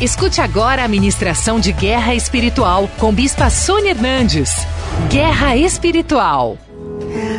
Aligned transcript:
Escute 0.00 0.40
agora 0.40 0.84
a 0.84 0.88
ministração 0.88 1.58
de 1.58 1.72
Guerra 1.72 2.14
Espiritual 2.14 2.88
com 3.00 3.12
Bispa 3.12 3.50
Sônia 3.50 3.90
Hernandes. 3.90 4.52
Guerra 5.10 5.56
Espiritual. 5.56 6.56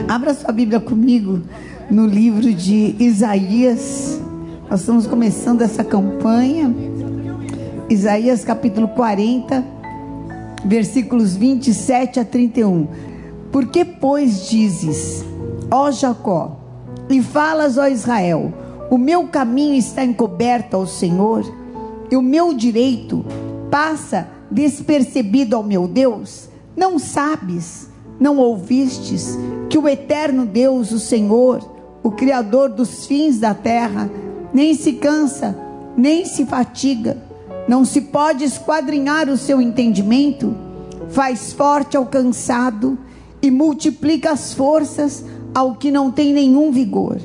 Abra 0.10 0.34
sua 0.34 0.52
Bíblia 0.52 0.82
comigo 0.82 1.42
no 1.90 2.06
livro 2.06 2.54
de 2.54 2.98
Isaías. 3.00 4.20
Nós 4.70 4.82
estamos 4.82 5.08
começando 5.08 5.62
essa 5.62 5.86
campanha. 5.86 6.76
Isaías 7.90 8.44
capítulo 8.44 8.90
40, 8.90 9.64
versículos 10.66 11.38
27 11.38 12.20
a 12.20 12.26
31. 12.26 12.90
Por 13.54 13.68
que, 13.68 13.86
pois, 13.86 14.50
dizes, 14.50 15.24
ó 15.72 15.92
Jacó, 15.92 16.60
e 17.10 17.22
falas, 17.22 17.78
ó 17.78 17.88
Israel, 17.88 18.54
o 18.92 18.98
meu 18.98 19.28
caminho 19.30 19.76
está 19.76 20.04
encoberto 20.04 20.76
ao 20.76 20.86
Senhor? 20.86 21.59
E 22.12 22.16
o 22.16 22.22
meu 22.22 22.54
direito 22.54 23.26
passa 23.70 24.28
despercebido 24.50 25.56
ao 25.56 25.64
meu 25.64 25.88
Deus? 25.88 26.50
Não 26.76 26.98
sabes, 26.98 27.90
não 28.20 28.38
ouvistes 28.38 29.38
que 29.70 29.78
o 29.78 29.88
eterno 29.88 30.46
Deus, 30.46 30.92
o 30.92 31.00
Senhor, 31.00 31.62
o 32.02 32.12
Criador 32.12 32.70
dos 32.70 33.06
fins 33.06 33.40
da 33.40 33.54
terra, 33.54 34.10
nem 34.54 34.74
se 34.74 34.94
cansa, 34.94 35.58
nem 35.96 36.26
se 36.26 36.46
fatiga, 36.46 37.18
não 37.68 37.86
se 37.86 38.02
pode 38.02 38.44
esquadrinhar 38.44 39.30
o 39.30 39.38
seu 39.38 39.62
entendimento, 39.62 40.56
faz 41.10 41.54
forte 41.54 41.96
ao 41.96 42.06
cansado 42.06 42.98
e 43.42 43.52
multiplica 43.52 44.32
as 44.32 44.54
forças 44.54 45.24
ao 45.54 45.76
que 45.76 45.92
não 45.92 46.12
tem 46.12 46.34
nenhum 46.34 46.72
vigor. 46.72 47.18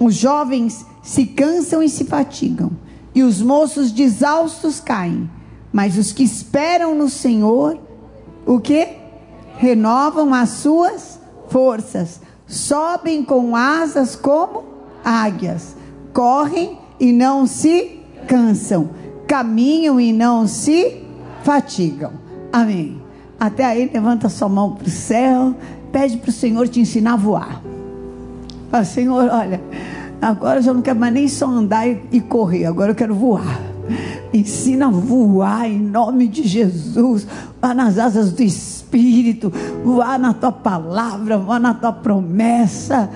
Os 0.00 0.14
jovens 0.14 0.86
se 1.02 1.26
cansam 1.26 1.82
e 1.82 1.88
se 1.88 2.04
fatigam 2.04 2.70
e 3.18 3.22
os 3.24 3.42
moços 3.42 3.92
de 3.92 4.04
exaustos 4.04 4.78
caem, 4.78 5.28
mas 5.72 5.98
os 5.98 6.12
que 6.12 6.22
esperam 6.22 6.94
no 6.94 7.08
Senhor, 7.08 7.76
o 8.46 8.60
que? 8.60 8.90
Renovam 9.56 10.32
as 10.32 10.50
suas 10.50 11.18
forças, 11.48 12.20
sobem 12.46 13.24
com 13.24 13.56
asas 13.56 14.14
como 14.14 14.62
águias, 15.04 15.74
correm 16.14 16.78
e 17.00 17.12
não 17.12 17.44
se 17.44 17.98
cansam, 18.28 18.90
caminham 19.26 20.00
e 20.00 20.12
não 20.12 20.46
se 20.46 21.02
fatigam. 21.42 22.12
Amém. 22.52 23.02
Até 23.40 23.64
aí, 23.64 23.90
levanta 23.92 24.28
sua 24.28 24.48
mão 24.48 24.76
para 24.76 24.86
o 24.86 24.90
céu, 24.90 25.56
pede 25.90 26.18
para 26.18 26.30
o 26.30 26.32
Senhor 26.32 26.68
te 26.68 26.78
ensinar 26.78 27.14
a 27.14 27.16
voar. 27.16 27.62
Fala, 28.70 28.84
Senhor, 28.84 29.28
olha 29.28 29.60
Agora 30.20 30.58
eu 30.58 30.62
já 30.62 30.74
não 30.74 30.82
quero 30.82 30.98
mais 30.98 31.14
nem 31.14 31.28
só 31.28 31.46
andar 31.46 31.86
e, 31.88 32.20
correr, 32.20 32.66
agora 32.66 32.90
eu 32.90 32.94
quero 32.94 33.14
voar. 33.14 33.60
Ensina 34.32 34.86
a 34.88 34.90
voar 34.90 35.70
em 35.70 35.78
nome 35.78 36.28
de 36.28 36.46
Jesus, 36.46 37.26
voar 37.60 37.74
nas 37.74 37.98
asas 37.98 38.32
do 38.32 38.42
Espírito, 38.42 39.52
voar 39.84 40.18
na 40.18 40.34
tua 40.34 40.52
palavra, 40.52 41.38
voar 41.38 41.60
na 41.60 41.72
tua 41.72 41.92
promessa. 41.92 43.08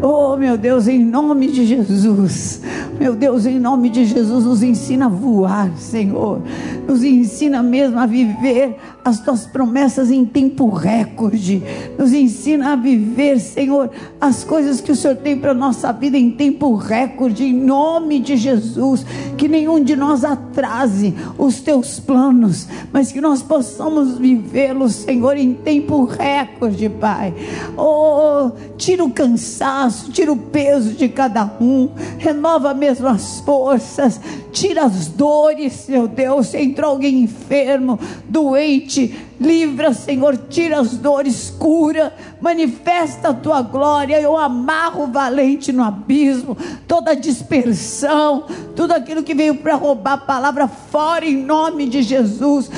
Oh, 0.00 0.36
meu 0.36 0.56
Deus, 0.56 0.86
em 0.86 1.04
nome 1.04 1.48
de 1.48 1.66
Jesus. 1.66 2.60
Meu 2.98 3.14
Deus, 3.14 3.46
em 3.46 3.58
nome 3.58 3.88
de 3.90 4.04
Jesus, 4.04 4.44
nos 4.44 4.62
ensina 4.62 5.06
a 5.06 5.08
voar, 5.08 5.72
Senhor. 5.76 6.40
Nos 6.86 7.02
ensina 7.02 7.62
mesmo 7.62 7.98
a 7.98 8.06
viver 8.06 8.76
as 9.04 9.20
tuas 9.20 9.46
promessas 9.46 10.10
em 10.10 10.24
tempo 10.24 10.68
recorde. 10.68 11.62
Nos 11.98 12.12
ensina 12.12 12.72
a 12.72 12.76
viver, 12.76 13.40
Senhor, 13.40 13.90
as 14.20 14.44
coisas 14.44 14.80
que 14.80 14.92
o 14.92 14.96
Senhor 14.96 15.16
tem 15.16 15.38
para 15.38 15.54
nossa 15.54 15.92
vida 15.92 16.16
em 16.16 16.30
tempo 16.30 16.74
recorde, 16.74 17.44
em 17.44 17.54
nome 17.54 18.20
de 18.20 18.36
Jesus. 18.36 19.04
Que 19.36 19.48
nenhum 19.48 19.82
de 19.82 19.96
nós 19.96 20.24
atrase 20.24 21.14
os 21.36 21.60
teus 21.60 21.98
planos, 22.00 22.68
mas 22.92 23.12
que 23.12 23.20
nós 23.20 23.42
possamos 23.42 24.18
vivê-los, 24.18 24.92
Senhor, 24.92 25.36
em 25.36 25.54
tempo 25.54 26.04
recorde, 26.04 26.88
Pai. 26.88 27.34
Oh, 27.76 28.50
tira 28.76 29.04
o 29.04 29.10
cansaço, 29.10 29.87
tira 29.90 30.32
o 30.32 30.36
peso 30.36 30.92
de 30.92 31.08
cada 31.08 31.44
um, 31.60 31.90
renova 32.18 32.74
mesmo 32.74 33.06
as 33.06 33.40
forças, 33.40 34.20
tira 34.52 34.84
as 34.84 35.08
dores, 35.08 35.86
meu 35.88 36.06
Deus. 36.06 36.54
Entrou 36.54 36.92
alguém 36.92 37.22
enfermo, 37.22 37.98
doente, 38.28 39.16
livra, 39.40 39.92
Senhor, 39.92 40.36
tira 40.48 40.80
as 40.80 40.96
dores, 40.96 41.54
cura, 41.58 42.14
manifesta 42.40 43.30
a 43.30 43.34
tua 43.34 43.62
glória. 43.62 44.20
Eu 44.20 44.36
amarro 44.36 45.04
o 45.04 45.12
valente 45.12 45.72
no 45.72 45.82
abismo, 45.82 46.56
toda 46.86 47.14
dispersão, 47.16 48.44
tudo 48.74 48.92
aquilo 48.92 49.22
que 49.22 49.34
veio 49.34 49.56
para 49.56 49.74
roubar 49.74 50.14
a 50.14 50.18
palavra 50.18 50.68
fora 50.68 51.24
em 51.24 51.36
nome 51.36 51.88
de 51.88 52.02
Jesus. 52.02 52.70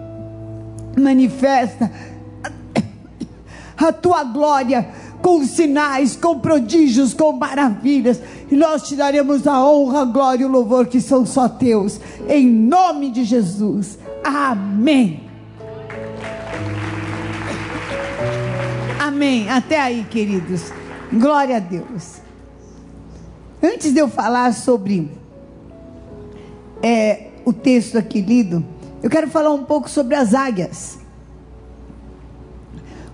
Manifesta 0.98 1.90
a 3.86 3.92
tua 3.92 4.24
glória 4.24 4.88
com 5.22 5.44
sinais, 5.44 6.16
com 6.16 6.38
prodígios, 6.38 7.14
com 7.14 7.32
maravilhas, 7.32 8.20
e 8.50 8.56
nós 8.56 8.82
te 8.88 8.96
daremos 8.96 9.46
a 9.46 9.64
honra, 9.64 10.02
a 10.02 10.04
glória 10.04 10.44
e 10.44 10.46
o 10.46 10.50
louvor 10.50 10.86
que 10.86 11.00
são 11.00 11.24
só 11.26 11.48
teus, 11.48 12.00
em 12.28 12.46
nome 12.46 13.10
de 13.10 13.24
Jesus. 13.24 13.98
Amém. 14.24 15.28
Amém. 18.98 19.48
Até 19.48 19.80
aí, 19.80 20.04
queridos. 20.04 20.72
Glória 21.12 21.56
a 21.56 21.60
Deus. 21.60 22.20
Antes 23.62 23.92
de 23.92 23.98
eu 23.98 24.08
falar 24.08 24.54
sobre 24.54 25.10
é, 26.82 27.28
o 27.44 27.52
texto 27.52 27.98
aqui 27.98 28.20
lido, 28.20 28.64
eu 29.02 29.10
quero 29.10 29.28
falar 29.28 29.52
um 29.52 29.64
pouco 29.64 29.88
sobre 29.88 30.14
as 30.14 30.32
águias. 30.34 30.98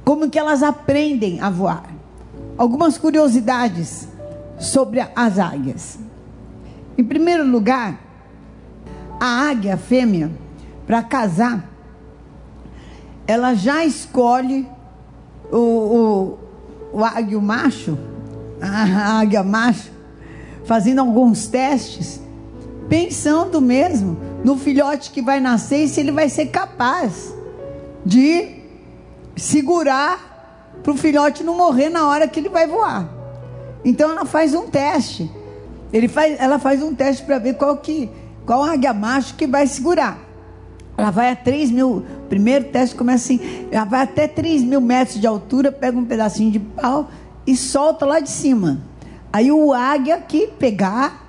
Como 0.04 0.30
que 0.30 0.38
elas 0.38 0.62
aprendem 0.62 1.40
a 1.40 1.50
voar 1.50 1.95
algumas 2.56 2.96
curiosidades 2.98 4.08
sobre 4.58 5.00
as 5.14 5.38
águias. 5.38 5.98
Em 6.96 7.04
primeiro 7.04 7.46
lugar, 7.46 8.00
a 9.20 9.48
águia 9.48 9.76
fêmea, 9.76 10.30
para 10.86 11.02
casar, 11.02 11.68
ela 13.26 13.54
já 13.54 13.84
escolhe 13.84 14.68
o, 15.50 16.38
o, 16.92 16.98
o 16.98 17.04
águio 17.04 17.42
macho, 17.42 17.98
a 18.60 19.18
águia 19.18 19.42
macho, 19.42 19.90
fazendo 20.64 21.00
alguns 21.00 21.48
testes, 21.48 22.20
pensando 22.88 23.60
mesmo 23.60 24.16
no 24.44 24.56
filhote 24.56 25.10
que 25.10 25.20
vai 25.20 25.40
nascer 25.40 25.84
e 25.84 25.88
se 25.88 26.00
ele 26.00 26.12
vai 26.12 26.28
ser 26.28 26.46
capaz 26.46 27.34
de 28.04 28.60
segurar 29.36 30.35
para 30.86 30.94
o 30.94 30.96
filhote 30.96 31.42
não 31.42 31.56
morrer 31.56 31.88
na 31.88 32.06
hora 32.08 32.28
que 32.28 32.38
ele 32.38 32.48
vai 32.48 32.64
voar. 32.64 33.08
Então 33.84 34.08
ela 34.08 34.24
faz 34.24 34.54
um 34.54 34.68
teste. 34.68 35.28
Ele 35.92 36.06
faz, 36.06 36.38
ela 36.38 36.60
faz 36.60 36.80
um 36.80 36.94
teste 36.94 37.24
para 37.24 37.40
ver 37.40 37.56
qual 37.56 37.76
que 37.78 38.08
qual 38.44 38.62
águia 38.62 38.92
macho 38.92 39.34
que 39.34 39.48
vai 39.48 39.66
segurar. 39.66 40.16
Ela 40.96 41.10
vai 41.10 41.32
a 41.32 41.34
3 41.34 41.72
mil. 41.72 42.04
Primeiro 42.28 42.66
teste 42.66 42.94
começa 42.94 43.24
assim: 43.24 43.66
ela 43.72 43.84
vai 43.84 44.02
até 44.02 44.28
3 44.28 44.62
mil 44.62 44.80
metros 44.80 45.20
de 45.20 45.26
altura, 45.26 45.72
pega 45.72 45.98
um 45.98 46.04
pedacinho 46.04 46.52
de 46.52 46.60
pau 46.60 47.10
e 47.44 47.56
solta 47.56 48.06
lá 48.06 48.20
de 48.20 48.30
cima. 48.30 48.80
Aí 49.32 49.50
o 49.50 49.72
águia 49.72 50.18
que 50.18 50.46
pegar, 50.46 51.26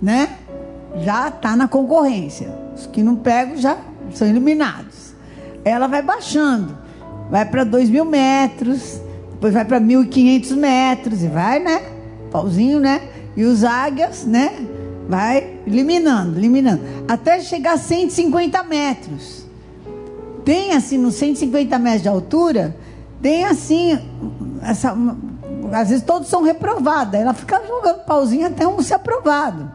né, 0.00 0.38
já 1.02 1.28
está 1.28 1.54
na 1.54 1.68
concorrência. 1.68 2.50
Os 2.74 2.86
que 2.86 3.02
não 3.02 3.14
pegam 3.14 3.58
já 3.58 3.76
são 4.14 4.26
eliminados. 4.26 5.12
Ela 5.62 5.86
vai 5.86 6.00
baixando 6.00 6.83
vai 7.34 7.44
para 7.44 7.64
2 7.64 7.90
mil 7.90 8.04
metros, 8.04 9.00
depois 9.32 9.52
vai 9.52 9.64
para 9.64 9.80
1.500 9.80 10.54
metros 10.54 11.24
e 11.24 11.26
vai, 11.26 11.58
né? 11.58 11.82
Pauzinho, 12.30 12.78
né? 12.78 13.08
E 13.36 13.42
os 13.42 13.64
águias, 13.64 14.24
né? 14.24 14.54
Vai 15.08 15.58
eliminando, 15.66 16.38
eliminando, 16.38 16.82
até 17.08 17.40
chegar 17.40 17.72
a 17.72 17.76
150 17.76 18.62
metros. 18.62 19.44
Tem 20.44 20.74
assim, 20.74 20.96
nos 20.96 21.16
150 21.16 21.76
metros 21.76 22.02
de 22.02 22.08
altura, 22.08 22.76
tem 23.20 23.44
assim, 23.44 23.98
essa, 24.62 24.96
às 25.72 25.88
vezes 25.88 26.04
todos 26.04 26.28
são 26.28 26.40
reprovados. 26.40 27.14
Ela 27.14 27.34
fica 27.34 27.60
jogando 27.66 28.04
pauzinho 28.04 28.46
até 28.46 28.64
um 28.64 28.80
ser 28.80 28.94
aprovado. 28.94 29.68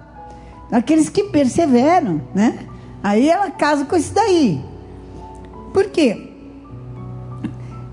Aqueles 0.71 1.09
que 1.09 1.25
perseveram, 1.25 2.21
né? 2.33 2.57
Aí 3.03 3.27
ela 3.27 3.51
casa 3.51 3.83
com 3.83 3.97
esse 3.97 4.13
daí. 4.13 4.63
Por 5.73 5.89
quê? 5.89 6.28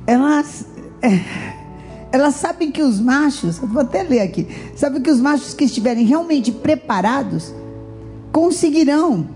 Elas, 0.07 0.67
é, 1.03 1.21
elas 2.13 2.35
sabem 2.35 2.71
que 2.71 2.83
os 2.83 3.01
machos, 3.01 3.59
vou 3.59 3.83
até 3.83 4.03
ler 4.03 4.21
aqui, 4.21 4.47
sabem 4.77 5.03
que 5.03 5.11
os 5.11 5.21
machos 5.21 5.55
que 5.55 5.65
estiverem 5.65 6.05
realmente 6.05 6.53
preparados 6.53 7.55
conseguirão, 8.33 9.29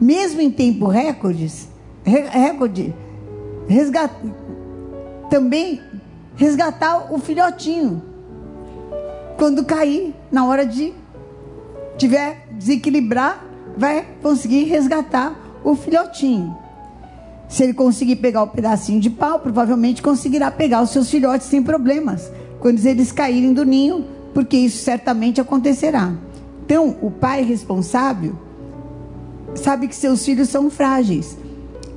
mesmo 0.00 0.40
em 0.40 0.50
tempo 0.50 0.86
recordes, 0.86 1.68
recorde, 2.04 2.94
resgatar, 3.68 4.20
também 5.30 5.80
resgatar 6.36 7.12
o 7.12 7.18
filhotinho 7.18 8.12
quando 9.42 9.64
cair 9.64 10.14
na 10.30 10.46
hora 10.46 10.64
de 10.64 10.94
tiver 11.98 12.46
desequilibrar, 12.52 13.44
vai 13.76 14.06
conseguir 14.22 14.64
resgatar 14.64 15.34
o 15.64 15.74
filhotinho. 15.74 16.56
Se 17.52 17.62
ele 17.62 17.74
conseguir 17.74 18.16
pegar 18.16 18.44
o 18.44 18.46
pedacinho 18.46 18.98
de 18.98 19.10
pau, 19.10 19.38
provavelmente 19.38 20.00
conseguirá 20.00 20.50
pegar 20.50 20.80
os 20.80 20.88
seus 20.88 21.10
filhotes 21.10 21.48
sem 21.48 21.62
problemas, 21.62 22.32
quando 22.58 22.82
eles 22.82 23.12
caírem 23.12 23.52
do 23.52 23.62
ninho, 23.62 24.06
porque 24.32 24.56
isso 24.56 24.82
certamente 24.82 25.38
acontecerá. 25.38 26.14
Então, 26.64 26.96
o 27.02 27.10
pai 27.10 27.42
responsável 27.42 28.34
sabe 29.54 29.86
que 29.86 29.94
seus 29.94 30.24
filhos 30.24 30.48
são 30.48 30.70
frágeis 30.70 31.36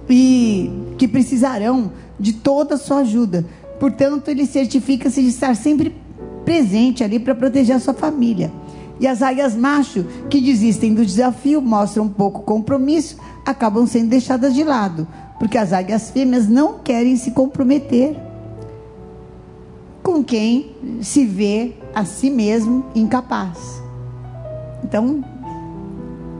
e 0.09 0.69
que 0.97 1.07
precisarão 1.07 1.89
de 2.19 2.33
toda 2.33 2.75
a 2.75 2.77
sua 2.77 2.97
ajuda. 2.97 3.45
Portanto, 3.79 4.27
ele 4.27 4.45
certifica-se 4.45 5.21
de 5.21 5.29
estar 5.29 5.55
sempre 5.55 5.95
presente 6.43 7.01
ali 7.01 7.17
para 7.17 7.33
proteger 7.33 7.77
a 7.77 7.79
sua 7.79 7.93
família. 7.93 8.51
E 8.99 9.07
as 9.07 9.21
águias 9.21 9.55
macho 9.55 10.05
que 10.29 10.41
desistem 10.41 10.93
do 10.93 11.05
desafio, 11.05 11.61
mostram 11.61 12.03
um 12.03 12.09
pouco 12.09 12.41
compromisso, 12.41 13.15
acabam 13.45 13.87
sendo 13.87 14.09
deixadas 14.09 14.53
de 14.53 14.63
lado, 14.65 15.07
porque 15.39 15.57
as 15.57 15.73
águias 15.73 16.11
fêmeas 16.11 16.47
não 16.47 16.79
querem 16.79 17.15
se 17.15 17.31
comprometer 17.31 18.15
com 20.01 20.23
quem 20.23 20.75
se 21.01 21.25
vê 21.25 21.73
a 21.93 22.05
si 22.05 22.29
mesmo 22.29 22.85
incapaz. 22.93 23.57
Então, 24.83 25.23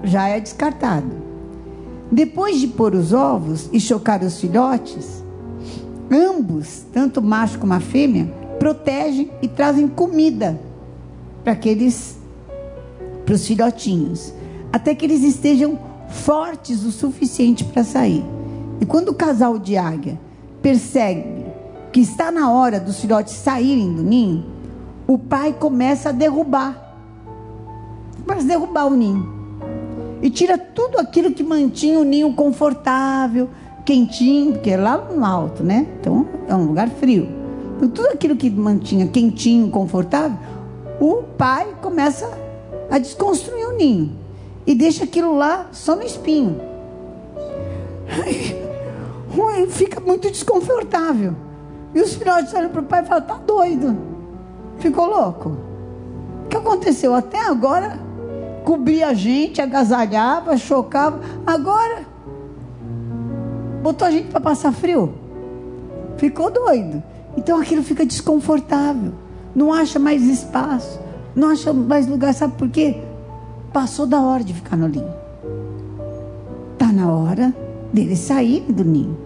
já 0.03 0.27
é 0.27 0.39
descartado. 0.39 1.12
Depois 2.12 2.59
de 2.59 2.68
pôr 2.68 2.94
os 2.94 3.12
ovos 3.12 3.69
e 3.74 3.80
chocar 3.80 4.21
os 4.21 4.39
filhotes, 4.39 5.24
ambos, 6.12 6.86
tanto 6.94 7.21
macho 7.21 7.57
como 7.57 7.74
a 7.74 7.80
fêmea, 7.80 8.31
protegem 8.59 9.31
e 9.42 9.47
trazem 9.47 9.88
comida 9.88 10.59
para 11.44 11.53
aqueles 11.53 12.18
para 13.25 13.33
os 13.33 13.47
filhotinhos, 13.47 14.31
até 14.71 14.94
que 14.94 15.03
eles 15.03 15.24
estejam 15.24 15.80
fortes 16.07 16.83
o 16.83 16.92
suficiente 16.92 17.63
para 17.63 17.83
sair. 17.83 18.24
E 18.80 18.86
quando 18.86 19.10
o 19.10 19.13
casal 19.13 19.57
de 19.57 19.77
águia 19.77 20.19
percebe 20.62 21.45
que 21.92 22.01
está 22.01 22.31
na 22.31 22.51
hora 22.51 22.80
dos 22.80 23.00
filhotes 23.00 23.33
saírem 23.33 23.94
do 23.94 24.04
ninho, 24.04 24.45
o 25.07 25.18
pai 25.18 25.54
começa 25.54 26.10
a 26.10 26.12
derrubar. 26.12 26.98
Começa 28.25 28.44
a 28.44 28.48
derrubar 28.48 28.88
o 28.88 28.95
ninho. 28.95 29.33
E 30.22 30.30
tira 30.30 30.57
tudo 30.57 31.00
aquilo 31.00 31.31
que 31.31 31.44
mantinha 31.44 32.00
o 32.00 32.04
ninho 32.04 32.33
confortável, 32.33 33.50
quentinho, 33.86 34.54
porque 34.54 34.72
é 34.72 34.78
lá 34.78 34.98
no 34.98 35.24
alto, 35.24 35.63
né? 35.63 35.88
Então 36.00 36.25
é 36.48 36.56
um 36.56 36.66
lugar 36.66 36.89
frio. 36.89 37.30
Então, 37.78 37.89
tudo 37.89 38.07
aquilo 38.07 38.36
que 38.36 38.50
mantinha 38.50 39.07
quentinho, 39.07 39.69
confortável, 39.69 40.38
o 41.00 41.24
pai 41.38 41.68
começa 41.81 42.30
a 42.89 42.98
desconstruir 42.98 43.68
o 43.68 43.78
ninho 43.78 44.13
e 44.66 44.74
deixa 44.74 45.04
aquilo 45.04 45.38
lá 45.38 45.68
só 45.71 45.95
no 45.95 46.04
espinho. 46.04 46.60
Fica 49.69 49.99
muito 49.99 50.29
desconfortável. 50.31 51.35
E 51.93 52.01
os 52.01 52.13
filhotes 52.15 52.53
olham 52.53 52.69
para 52.69 52.81
o 52.81 52.85
pai 52.85 53.03
e 53.03 53.05
falam: 53.05 53.23
tá 53.25 53.35
doido. 53.45 53.97
Ficou 54.77 55.07
louco? 55.07 55.57
O 56.45 56.47
que 56.49 56.57
aconteceu? 56.57 57.13
Até 57.13 57.39
agora 57.39 57.99
cobria 58.63 59.07
a 59.09 59.13
gente, 59.13 59.61
agasalhava, 59.61 60.57
chocava. 60.57 61.19
Agora 61.45 62.05
botou 63.81 64.07
a 64.07 64.11
gente 64.11 64.29
para 64.29 64.39
passar 64.39 64.71
frio. 64.71 65.13
Ficou 66.17 66.51
doido. 66.51 67.03
Então 67.37 67.59
aquilo 67.59 67.83
fica 67.83 68.05
desconfortável. 68.05 69.13
Não 69.53 69.73
acha 69.73 69.99
mais 69.99 70.23
espaço. 70.23 70.99
Não 71.35 71.49
acha 71.49 71.73
mais 71.73 72.07
lugar. 72.07 72.33
Sabe 72.33 72.53
por 72.57 72.69
quê? 72.69 73.01
Passou 73.73 74.05
da 74.05 74.21
hora 74.21 74.43
de 74.43 74.53
ficar 74.53 74.77
no 74.77 74.87
ninho. 74.87 75.13
Está 76.73 76.91
na 76.91 77.11
hora 77.11 77.53
dele 77.91 78.15
sair 78.15 78.61
do 78.69 78.83
ninho. 78.83 79.25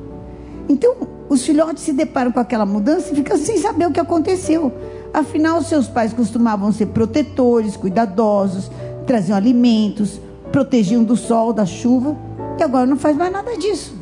Então, 0.69 0.95
os 1.27 1.43
filhotes 1.43 1.83
se 1.83 1.91
deparam 1.91 2.31
com 2.31 2.39
aquela 2.39 2.65
mudança 2.65 3.11
e 3.11 3.15
ficam 3.15 3.35
sem 3.37 3.57
saber 3.57 3.87
o 3.87 3.91
que 3.91 3.99
aconteceu. 3.99 4.71
Afinal, 5.11 5.63
seus 5.63 5.87
pais 5.87 6.13
costumavam 6.13 6.71
ser 6.71 6.85
protetores, 6.87 7.75
cuidadosos, 7.75 8.69
traziam 9.07 9.35
alimentos, 9.35 10.21
protegiam 10.51 11.03
do 11.03 11.15
sol, 11.15 11.51
da 11.51 11.65
chuva, 11.65 12.15
e 12.59 12.63
agora 12.63 12.85
não 12.85 12.97
faz 12.97 13.17
mais 13.17 13.31
nada 13.31 13.57
disso. 13.57 13.95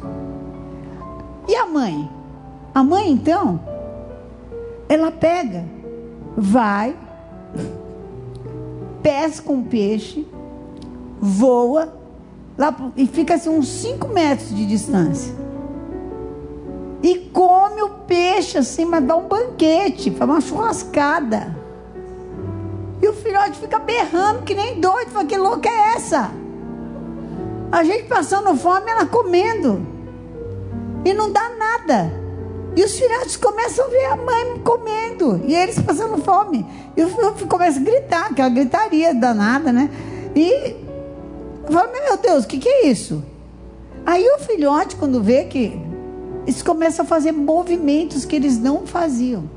E 1.48 1.56
a 1.56 1.66
mãe? 1.66 2.10
A 2.76 2.84
mãe, 2.84 3.10
então, 3.10 3.60
ela 4.90 5.10
pega, 5.10 5.64
vai, 6.36 6.94
pesca 9.02 9.52
um 9.52 9.64
peixe, 9.64 10.28
voa 11.22 11.94
lá 12.58 12.92
e 12.98 13.08
fica 13.08 13.36
assim 13.36 13.50
uns 13.50 13.70
5 13.70 14.10
metros 14.10 14.54
de 14.54 14.66
distância. 14.66 15.47
E 17.02 17.30
come 17.32 17.82
o 17.84 17.90
peixe 18.08 18.58
assim, 18.58 18.86
mas 18.86 19.04
dá 19.04 19.16
um 19.16 19.28
banquete, 19.28 20.12
faz 20.12 20.30
uma 20.30 20.42
churrascada. 20.42 21.56
E 23.02 23.08
o 23.08 23.14
filhote 23.14 23.60
fica 23.60 23.78
berrando 23.78 24.44
que 24.44 24.56
nem 24.56 24.80
doido, 24.80 25.12
fala, 25.12 25.26
que 25.26 25.38
louca 25.38 25.70
é 25.70 25.94
essa? 25.96 26.32
A 27.72 27.84
gente 27.84 28.06
passando 28.06 28.56
fome, 28.56 28.90
ela 28.90 29.06
comendo. 29.06 29.86
E 31.06 31.14
não 31.14 31.32
dá 31.32 31.50
nada. 31.50 32.12
E 32.76 32.84
os 32.84 32.98
filhotes 32.98 33.38
começam 33.38 33.86
a 33.86 33.90
ver 33.90 34.06
a 34.06 34.16
mãe 34.16 34.60
comendo. 34.64 35.42
E 35.46 35.54
eles 35.54 35.80
passando 35.80 36.18
fome. 36.24 36.66
E 36.96 37.04
o 37.04 37.10
filhote 37.10 37.46
começa 37.46 37.80
a 37.80 37.84
gritar, 37.84 38.28
aquela 38.32 38.50
gritaria 38.50 39.14
danada, 39.14 39.72
né? 39.72 39.90
E 40.36 40.76
fala, 41.72 41.92
meu 41.92 42.18
Deus, 42.18 42.46
o 42.46 42.48
que, 42.48 42.58
que 42.58 42.70
é 42.70 42.88
isso? 42.88 43.24
Aí 44.06 44.26
o 44.28 44.40
filhote, 44.40 44.96
quando 44.96 45.22
vê 45.22 45.44
que 45.44 45.87
eles 46.48 46.62
começam 46.62 47.04
a 47.04 47.08
fazer 47.08 47.34
movimentos 47.34 48.24
que 48.24 48.34
eles 48.34 48.58
não 48.58 48.88
faziam. 48.88 49.50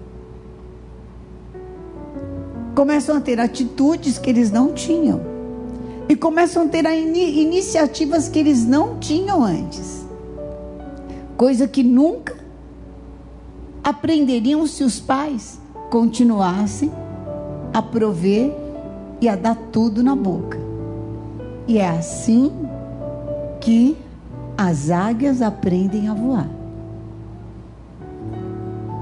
Começam 2.75 3.17
a 3.17 3.21
ter 3.21 3.39
atitudes 3.39 4.19
que 4.19 4.29
eles 4.29 4.51
não 4.51 4.73
tinham. 4.73 5.21
E 6.09 6.17
começam 6.17 6.65
a 6.65 6.69
ter 6.69 6.85
in 6.87 7.15
iniciativas 7.15 8.29
que 8.29 8.41
eles 8.41 8.67
não 8.67 8.99
tinham 8.99 9.45
antes. 9.45 10.05
Coisa 11.37 11.69
que 11.69 11.85
nunca 11.85 12.37
aprenderiam 13.85 14.67
se 14.67 14.83
os 14.83 14.99
pais 14.99 15.61
continuassem 15.91 16.91
a 17.73 17.81
prover 17.81 18.53
e 19.21 19.29
a 19.29 19.37
dar 19.37 19.55
tudo 19.71 20.03
na 20.03 20.17
boca. 20.17 20.59
E 21.69 21.79
é 21.79 21.89
assim 21.89 22.51
que 23.61 23.97
as 24.59 24.91
águias 24.91 25.41
aprendem 25.41 26.09
a 26.09 26.15
voar 26.15 26.60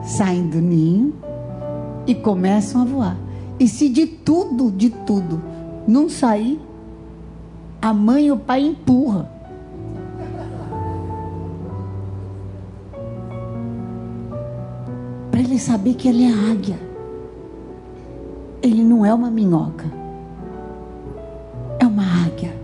saem 0.09 0.49
do 0.49 0.59
ninho 0.59 1.15
e 2.07 2.15
começam 2.15 2.81
a 2.81 2.85
voar. 2.85 3.17
E 3.61 3.69
se 3.69 3.89
de 3.89 4.07
tudo, 4.07 4.73
de 4.73 4.89
tudo, 4.89 5.43
não 5.87 6.09
sair, 6.09 6.59
a 7.81 7.93
mãe 7.93 8.27
e 8.27 8.33
o 8.33 8.37
pai 8.39 8.63
empurra. 8.63 9.31
Para 15.31 15.41
ele 15.41 15.59
saber 15.59 15.95
que 15.95 16.09
ele 16.09 16.25
é 16.25 16.51
águia. 16.51 16.79
Ele 18.63 18.83
não 18.83 19.05
é 19.05 19.13
uma 19.13 19.31
minhoca. 19.31 19.87
É 21.79 21.87
uma 21.87 22.25
águia. 22.25 22.57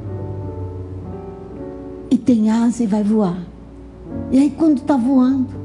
E 2.10 2.16
tem 2.16 2.50
asa 2.50 2.82
e 2.82 2.86
vai 2.86 3.02
voar. 3.02 3.38
E 4.30 4.38
aí 4.38 4.50
quando 4.50 4.78
está 4.78 4.96
voando, 4.96 5.63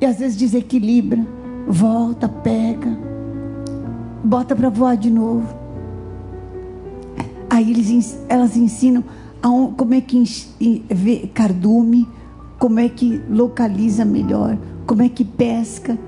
e 0.00 0.04
às 0.04 0.18
vezes 0.18 0.36
desequilibra, 0.36 1.26
volta, 1.66 2.28
pega, 2.28 2.96
bota 4.22 4.54
para 4.54 4.68
voar 4.68 4.96
de 4.96 5.10
novo. 5.10 5.54
Aí 7.48 7.70
eles, 7.70 8.18
elas 8.28 8.56
ensinam 8.56 9.02
a, 9.42 9.48
como 9.76 9.94
é 9.94 10.00
que 10.00 10.22
vê 10.90 11.30
cardume, 11.32 12.06
como 12.58 12.78
é 12.78 12.88
que 12.88 13.22
localiza 13.30 14.04
melhor, 14.04 14.58
como 14.86 15.02
é 15.02 15.08
que 15.08 15.24
pesca, 15.24 15.98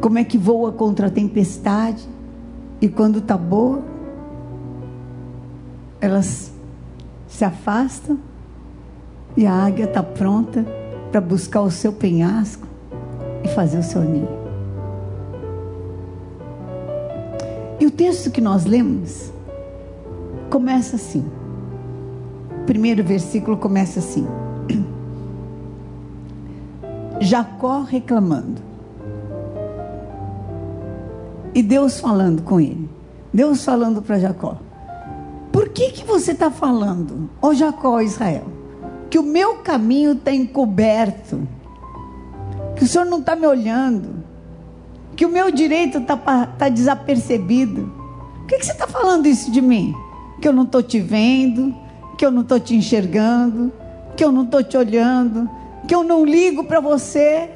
como 0.00 0.18
é 0.18 0.24
que 0.24 0.36
voa 0.36 0.72
contra 0.72 1.06
a 1.06 1.10
tempestade. 1.10 2.08
E 2.80 2.88
quando 2.88 3.20
está 3.20 3.38
boa, 3.38 3.82
elas 6.00 6.52
se 7.28 7.44
afastam 7.44 8.18
e 9.36 9.46
a 9.46 9.52
águia 9.52 9.84
está 9.84 10.02
pronta 10.02 10.64
para 11.10 11.20
buscar 11.20 11.62
o 11.62 11.70
seu 11.70 11.92
penhasco 11.92 12.66
e 13.44 13.48
fazer 13.48 13.78
o 13.78 13.82
seu 13.82 14.02
ninho. 14.02 14.28
E 17.78 17.86
o 17.86 17.90
texto 17.90 18.30
que 18.30 18.40
nós 18.40 18.64
lemos 18.64 19.32
começa 20.50 20.96
assim. 20.96 21.24
O 22.62 22.64
primeiro 22.64 23.04
versículo 23.04 23.56
começa 23.56 24.00
assim. 24.00 24.26
Jacó 27.20 27.82
reclamando. 27.82 28.62
E 31.54 31.62
Deus 31.62 32.00
falando 32.00 32.42
com 32.42 32.60
ele. 32.60 32.90
Deus 33.32 33.64
falando 33.64 34.02
para 34.02 34.18
Jacó: 34.18 34.58
que, 35.76 35.90
que 35.90 36.04
você 36.04 36.32
está 36.32 36.50
falando, 36.50 37.28
ô 37.40 37.52
Jacó, 37.52 38.00
Israel? 38.00 38.44
Que 39.10 39.18
o 39.18 39.22
meu 39.22 39.56
caminho 39.56 40.12
está 40.12 40.32
encoberto, 40.32 41.46
que 42.76 42.84
o 42.84 42.86
Senhor 42.86 43.04
não 43.04 43.20
está 43.20 43.34
me 43.34 43.46
olhando, 43.46 44.24
que 45.14 45.24
o 45.24 45.28
meu 45.28 45.50
direito 45.50 45.98
está 45.98 46.16
tá 46.46 46.68
desapercebido. 46.68 47.92
Por 48.38 48.46
que, 48.46 48.58
que 48.58 48.66
você 48.66 48.72
está 48.72 48.86
falando 48.86 49.26
isso 49.26 49.50
de 49.50 49.60
mim? 49.60 49.94
Que 50.40 50.48
eu 50.48 50.52
não 50.52 50.64
estou 50.64 50.82
te 50.82 51.00
vendo, 51.00 51.74
que 52.16 52.24
eu 52.24 52.30
não 52.30 52.42
estou 52.42 52.60
te 52.60 52.74
enxergando, 52.74 53.72
que 54.16 54.24
eu 54.24 54.32
não 54.32 54.44
estou 54.44 54.62
te 54.62 54.76
olhando, 54.76 55.48
que 55.86 55.94
eu 55.94 56.02
não 56.02 56.24
ligo 56.24 56.64
para 56.64 56.80
você, 56.80 57.50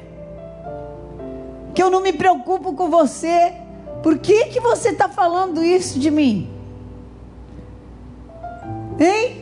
que 1.73 1.81
eu 1.81 1.89
não 1.89 2.01
me 2.01 2.13
preocupo 2.13 2.73
com 2.73 2.89
você. 2.89 3.53
Por 4.01 4.17
que, 4.17 4.45
que 4.45 4.59
você 4.59 4.89
está 4.89 5.07
falando 5.07 5.63
isso 5.63 5.99
de 5.99 6.09
mim? 6.09 6.49
Hein? 8.99 9.40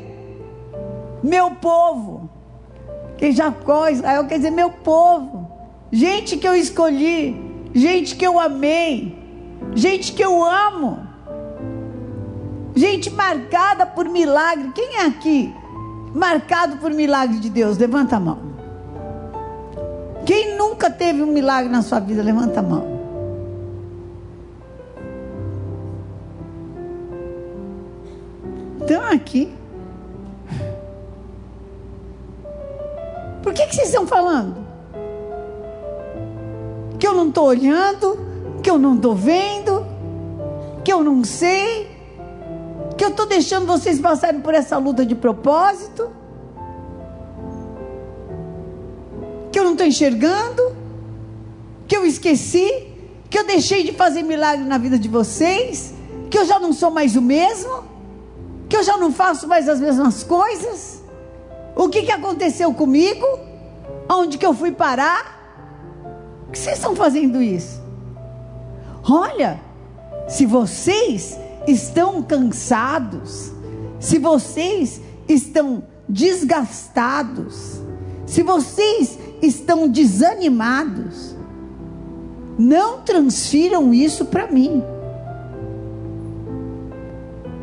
Meu 1.23 1.51
povo. 1.51 2.29
Que 3.17 3.31
Jacó, 3.31 3.89
Israel 3.89 4.25
quer 4.25 4.37
dizer 4.37 4.51
meu 4.51 4.71
povo. 4.71 5.49
Gente 5.91 6.37
que 6.37 6.47
eu 6.47 6.55
escolhi. 6.55 7.69
Gente 7.73 8.15
que 8.15 8.25
eu 8.25 8.39
amei. 8.39 9.17
Gente 9.75 10.13
que 10.13 10.23
eu 10.23 10.43
amo. 10.43 10.99
Gente 12.75 13.09
marcada 13.09 13.85
por 13.85 14.05
milagre. 14.07 14.71
Quem 14.73 14.95
é 14.97 15.05
aqui 15.05 15.53
marcado 16.13 16.77
por 16.77 16.91
milagre 16.91 17.39
de 17.39 17.49
Deus? 17.49 17.77
Levanta 17.77 18.15
a 18.15 18.19
mão. 18.19 18.49
Quem 20.25 20.55
nunca 20.57 20.89
teve 20.89 21.21
um 21.23 21.27
milagre 21.27 21.71
na 21.71 21.81
sua 21.81 21.99
vida? 21.99 22.21
Levanta 22.21 22.59
a 22.59 22.63
mão. 22.63 22.99
Estão 28.79 29.03
aqui. 29.11 29.58
Por 33.49 33.55
que, 33.55 33.65
que 33.65 33.75
vocês 33.75 33.87
estão 33.87 34.05
falando? 34.05 34.57
Que 36.99 37.07
eu 37.07 37.15
não 37.15 37.29
estou 37.29 37.47
olhando, 37.47 38.19
que 38.61 38.69
eu 38.69 38.77
não 38.77 38.93
estou 38.93 39.15
vendo, 39.15 39.83
que 40.85 40.93
eu 40.93 41.03
não 41.03 41.23
sei, 41.23 41.89
que 42.95 43.03
eu 43.03 43.09
estou 43.09 43.25
deixando 43.25 43.65
vocês 43.65 43.99
passarem 43.99 44.39
por 44.39 44.53
essa 44.53 44.77
luta 44.77 45.03
de 45.03 45.15
propósito, 45.15 46.11
que 49.51 49.57
eu 49.57 49.63
não 49.63 49.71
estou 49.71 49.87
enxergando, 49.87 50.75
que 51.87 51.97
eu 51.97 52.05
esqueci, 52.05 52.87
que 53.31 53.39
eu 53.39 53.47
deixei 53.47 53.83
de 53.83 53.93
fazer 53.93 54.21
milagre 54.21 54.63
na 54.63 54.77
vida 54.77 54.99
de 54.99 55.09
vocês, 55.09 55.91
que 56.29 56.37
eu 56.37 56.45
já 56.45 56.59
não 56.59 56.71
sou 56.71 56.91
mais 56.91 57.15
o 57.15 57.21
mesmo 57.23 57.89
que 58.69 58.77
eu 58.77 58.83
já 58.83 58.95
não 58.95 59.11
faço 59.11 59.47
mais 59.47 59.67
as 59.67 59.79
mesmas 59.79 60.23
coisas? 60.23 60.98
O 61.75 61.89
que, 61.89 62.03
que 62.03 62.11
aconteceu 62.11 62.73
comigo? 62.73 63.25
Onde 64.09 64.37
que 64.37 64.45
eu 64.45 64.53
fui 64.53 64.71
parar? 64.71 65.37
Por 66.45 66.53
que 66.53 66.59
vocês 66.59 66.77
estão 66.77 66.95
fazendo 66.95 67.41
isso? 67.41 67.81
Olha, 69.03 69.59
se 70.27 70.45
vocês 70.45 71.37
estão 71.67 72.21
cansados, 72.21 73.51
se 73.99 74.17
vocês 74.17 75.01
estão 75.27 75.83
desgastados, 76.07 77.81
se 78.25 78.41
vocês 78.43 79.17
estão 79.41 79.87
desanimados, 79.87 81.35
não 82.57 83.01
transfiram 83.01 83.93
isso 83.93 84.25
para 84.25 84.47
mim. 84.47 84.83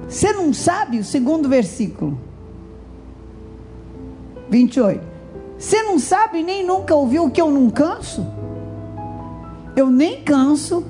Você 0.08 0.32
não 0.32 0.52
sabe 0.52 0.98
o 0.98 1.04
segundo 1.04 1.48
versículo? 1.48 2.25
28. 4.49 5.00
Você 5.59 5.83
não 5.83 5.99
sabe 5.99 6.43
nem 6.43 6.65
nunca 6.65 6.95
ouviu 6.95 7.31
que 7.31 7.41
eu 7.41 7.50
não 7.50 7.71
canso? 7.71 8.26
Eu 9.75 9.91
nem 9.91 10.23
canso, 10.23 10.85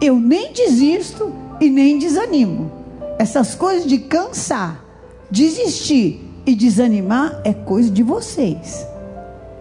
eu 0.00 0.16
nem 0.16 0.52
desisto 0.52 1.32
e 1.60 1.68
nem 1.68 1.98
desanimo. 1.98 2.70
Essas 3.18 3.54
coisas 3.54 3.86
de 3.86 3.98
cansar, 3.98 4.84
desistir 5.30 6.20
e 6.46 6.54
desanimar 6.54 7.40
é 7.44 7.52
coisa 7.52 7.90
de 7.90 8.02
vocês. 8.02 8.86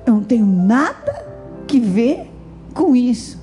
Eu 0.05 0.13
não 0.13 0.23
tenho 0.23 0.45
nada 0.45 1.25
que 1.67 1.79
ver 1.79 2.29
com 2.73 2.95
isso. 2.95 3.37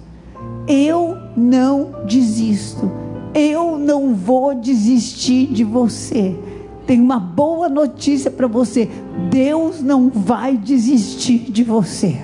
Eu 0.66 1.16
não 1.36 2.04
desisto 2.06 3.06
eu 3.36 3.76
não 3.76 4.14
vou 4.14 4.54
desistir 4.54 5.46
de 5.48 5.62
você. 5.62 6.34
Tem 6.86 7.00
uma 7.00 7.18
boa 7.18 7.68
notícia 7.68 8.30
para 8.30 8.46
você: 8.46 8.88
Deus 9.30 9.82
não 9.82 10.08
vai 10.08 10.56
desistir 10.56 11.50
de 11.50 11.64
você. 11.64 12.16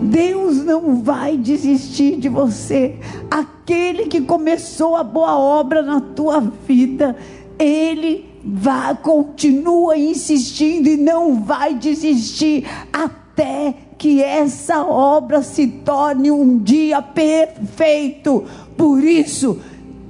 Deus 0.00 0.64
não 0.64 1.02
vai 1.02 1.36
desistir 1.36 2.16
de 2.16 2.28
você. 2.28 2.96
Aquele 3.30 4.06
que 4.06 4.20
começou 4.20 4.96
a 4.96 5.04
boa 5.04 5.36
obra 5.36 5.82
na 5.82 6.00
tua 6.00 6.40
vida, 6.40 7.16
ele 7.58 8.26
vai 8.44 8.96
continua 8.96 9.96
insistindo 9.96 10.88
e 10.88 10.96
não 10.96 11.42
vai 11.42 11.74
desistir 11.74 12.64
até 12.92 13.74
que 13.98 14.22
essa 14.22 14.84
obra 14.84 15.42
se 15.42 15.66
torne 15.66 16.30
um 16.30 16.58
dia 16.58 17.02
perfeito. 17.02 18.44
Por 18.76 19.02
isso, 19.02 19.58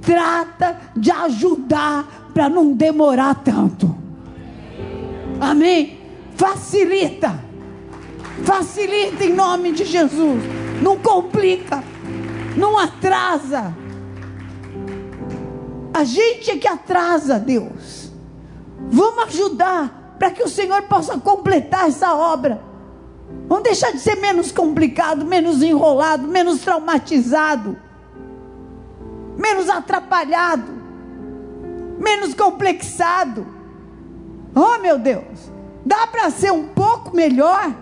trata 0.01 0.79
de 0.95 1.11
ajudar 1.11 2.28
para 2.39 2.47
não 2.47 2.71
demorar 2.71 3.35
tanto. 3.43 3.93
Amém? 5.41 5.99
Facilita. 6.37 7.37
Facilita 8.45 9.25
em 9.25 9.33
nome 9.33 9.73
de 9.73 9.83
Jesus. 9.83 10.41
Não 10.81 10.97
complica. 10.97 11.83
Não 12.55 12.79
atrasa. 12.79 13.75
A 15.93 16.05
gente 16.05 16.49
é 16.49 16.55
que 16.55 16.65
atrasa, 16.65 17.37
Deus. 17.37 18.09
Vamos 18.89 19.25
ajudar 19.25 20.15
para 20.17 20.31
que 20.31 20.41
o 20.41 20.47
Senhor 20.47 20.83
possa 20.83 21.19
completar 21.19 21.89
essa 21.89 22.15
obra. 22.15 22.63
Vamos 23.49 23.65
deixar 23.65 23.91
de 23.91 23.99
ser 23.99 24.15
menos 24.15 24.49
complicado, 24.49 25.25
menos 25.25 25.61
enrolado, 25.61 26.25
menos 26.25 26.61
traumatizado 26.61 27.75
menos 29.39 29.69
atrapalhado, 29.69 30.78
menos 31.99 32.33
complexado. 32.33 33.45
Oh, 34.55 34.79
meu 34.81 34.97
Deus, 34.97 35.51
dá 35.85 36.07
para 36.07 36.31
ser 36.31 36.51
um 36.51 36.67
pouco 36.69 37.15
melhor? 37.15 37.75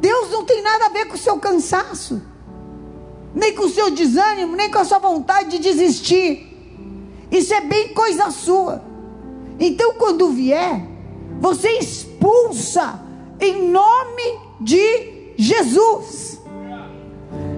Deus 0.00 0.30
não 0.30 0.44
tem 0.44 0.62
nada 0.62 0.86
a 0.86 0.88
ver 0.90 1.06
com 1.06 1.14
o 1.14 1.18
seu 1.18 1.38
cansaço, 1.38 2.22
nem 3.34 3.54
com 3.54 3.64
o 3.64 3.68
seu 3.68 3.90
desânimo, 3.90 4.56
nem 4.56 4.70
com 4.70 4.78
a 4.78 4.84
sua 4.84 4.98
vontade 4.98 5.50
de 5.50 5.58
desistir. 5.58 6.46
Isso 7.30 7.52
é 7.52 7.60
bem 7.60 7.92
coisa 7.92 8.30
sua. 8.30 8.82
Então, 9.60 9.94
quando 9.94 10.30
vier, 10.30 10.86
você 11.40 11.78
expulsa 11.78 13.00
em 13.40 13.70
nome 13.70 14.38
de 14.60 15.34
Jesus. 15.36 16.37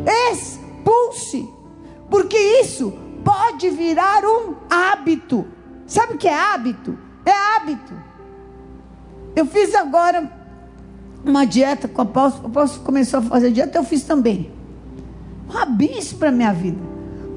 Expulse, 0.06 1.48
porque 2.08 2.36
isso 2.36 2.92
pode 3.24 3.70
virar 3.70 4.24
um 4.24 4.54
hábito. 4.68 5.46
Sabe 5.86 6.14
o 6.14 6.18
que 6.18 6.28
é 6.28 6.34
hábito? 6.34 6.98
É 7.24 7.32
hábito. 7.32 7.92
Eu 9.34 9.46
fiz 9.46 9.74
agora 9.74 10.30
uma 11.24 11.44
dieta 11.44 11.88
com 11.88 12.02
o 12.02 12.04
apóstolo. 12.04 12.44
O 12.44 12.50
apóstolo 12.50 12.84
começou 12.84 13.20
a 13.20 13.22
fazer 13.22 13.50
dieta, 13.50 13.78
eu 13.78 13.84
fiz 13.84 14.02
também. 14.04 14.50
Uma 15.48 15.66
benção 15.66 16.18
para 16.18 16.30
minha 16.30 16.52
vida. 16.52 16.78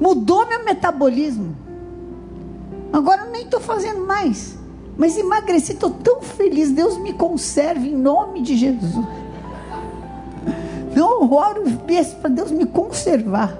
Mudou 0.00 0.46
meu 0.46 0.64
metabolismo. 0.64 1.56
Agora 2.92 3.22
eu 3.22 3.30
nem 3.30 3.42
estou 3.42 3.60
fazendo 3.60 4.06
mais. 4.06 4.58
Mas 4.96 5.16
emagreci, 5.16 5.72
estou 5.72 5.90
tão 5.90 6.22
feliz. 6.22 6.70
Deus 6.70 6.96
me 6.98 7.12
conserve 7.12 7.88
em 7.88 7.96
nome 7.96 8.40
de 8.40 8.56
Jesus. 8.56 8.94
Eu 10.94 11.32
oro 11.32 11.64
para 12.20 12.30
Deus 12.30 12.50
me 12.50 12.66
conservar. 12.66 13.58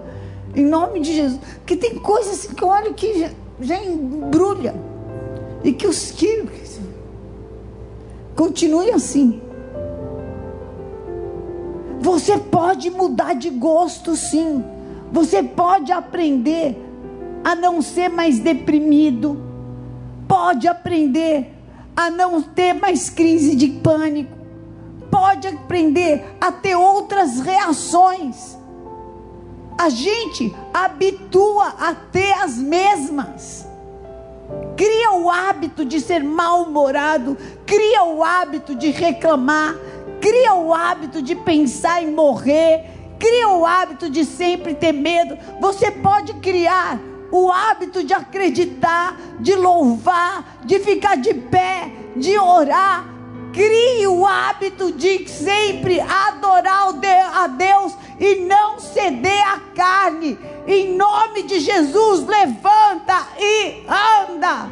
Em 0.55 0.65
nome 0.65 1.01
de 1.01 1.15
Jesus. 1.15 1.41
Porque 1.57 1.77
tem 1.77 1.99
coisas 1.99 2.35
assim 2.35 2.55
que 2.55 2.63
eu 2.63 2.69
olho 2.69 2.95
que 2.95 3.21
já, 3.21 3.31
já 3.61 3.83
embrulha. 3.83 4.75
E 5.63 5.73
que 5.73 5.87
os 5.87 6.11
quilos 6.11 6.79
continuem 8.37 8.93
assim. 8.93 9.41
Você 12.01 12.39
pode 12.39 12.91
mudar 12.91 13.35
de 13.35 13.51
gosto, 13.51 14.15
sim. 14.15 14.63
Você 15.11 15.43
pode 15.43 15.91
aprender 15.91 16.77
a 17.43 17.55
não 17.55 17.81
ser 17.81 18.09
mais 18.09 18.39
deprimido. 18.39 19.41
Pode 20.29 20.69
aprender 20.69 21.51
a 21.97 22.11
não 22.11 22.43
ter 22.43 22.75
mais 22.75 23.09
crise 23.09 23.57
de 23.57 23.69
pânico 23.69 24.44
pode 25.15 25.47
aprender 25.47 26.37
a 26.41 26.51
ter 26.51 26.75
outras 26.75 27.39
reações. 27.39 28.59
a 29.79 29.89
gente 29.89 30.55
habitua 30.73 31.67
a 31.79 31.95
ter 31.95 32.33
as 32.33 32.57
mesmas. 32.57 33.67
Cria 34.77 35.13
o 35.13 35.31
hábito 35.31 35.85
de 35.85 36.01
ser 36.01 36.23
mal-humorado, 36.23 37.37
cria 37.67 38.05
o 38.05 38.23
hábito 38.23 38.75
de 38.75 38.91
reclamar, 38.91 39.75
cria 40.21 40.55
o 40.55 40.73
hábito 40.73 41.21
de 41.23 41.35
pensar 41.35 42.03
em 42.03 42.13
morrer, 42.13 42.85
cria 43.19 43.49
o 43.49 43.65
hábito 43.65 44.11
de 44.11 44.25
sempre 44.25 44.75
ter 44.75 44.93
medo. 44.93 45.37
Você 45.61 45.91
pode 45.91 46.35
criar 46.35 46.99
o 47.31 47.51
hábito 47.51 48.03
de 48.03 48.15
acreditar, 48.15 49.17
de 49.41 49.55
louvar, 49.55 50.59
de 50.65 50.79
ficar 50.79 51.17
de 51.17 51.35
pé, 51.35 51.91
de 52.17 52.37
orar. 52.39 53.14
Crie 53.55 54.05
o 54.09 54.27
hábito 54.27 54.91
de 54.91 55.29
sempre 55.29 56.01
adorar 56.01 56.89
a 57.33 57.47
Deus 57.47 57.95
e 58.19 58.41
não 58.41 58.81
ceder 58.81 59.49
à 59.49 59.61
carne. 59.75 60.37
Em 60.67 60.97
nome 60.97 61.45
de 61.45 61.61
Jesus, 61.61 62.27
levanta 62.27 63.29
e 63.39 63.85
anda. 63.89 64.69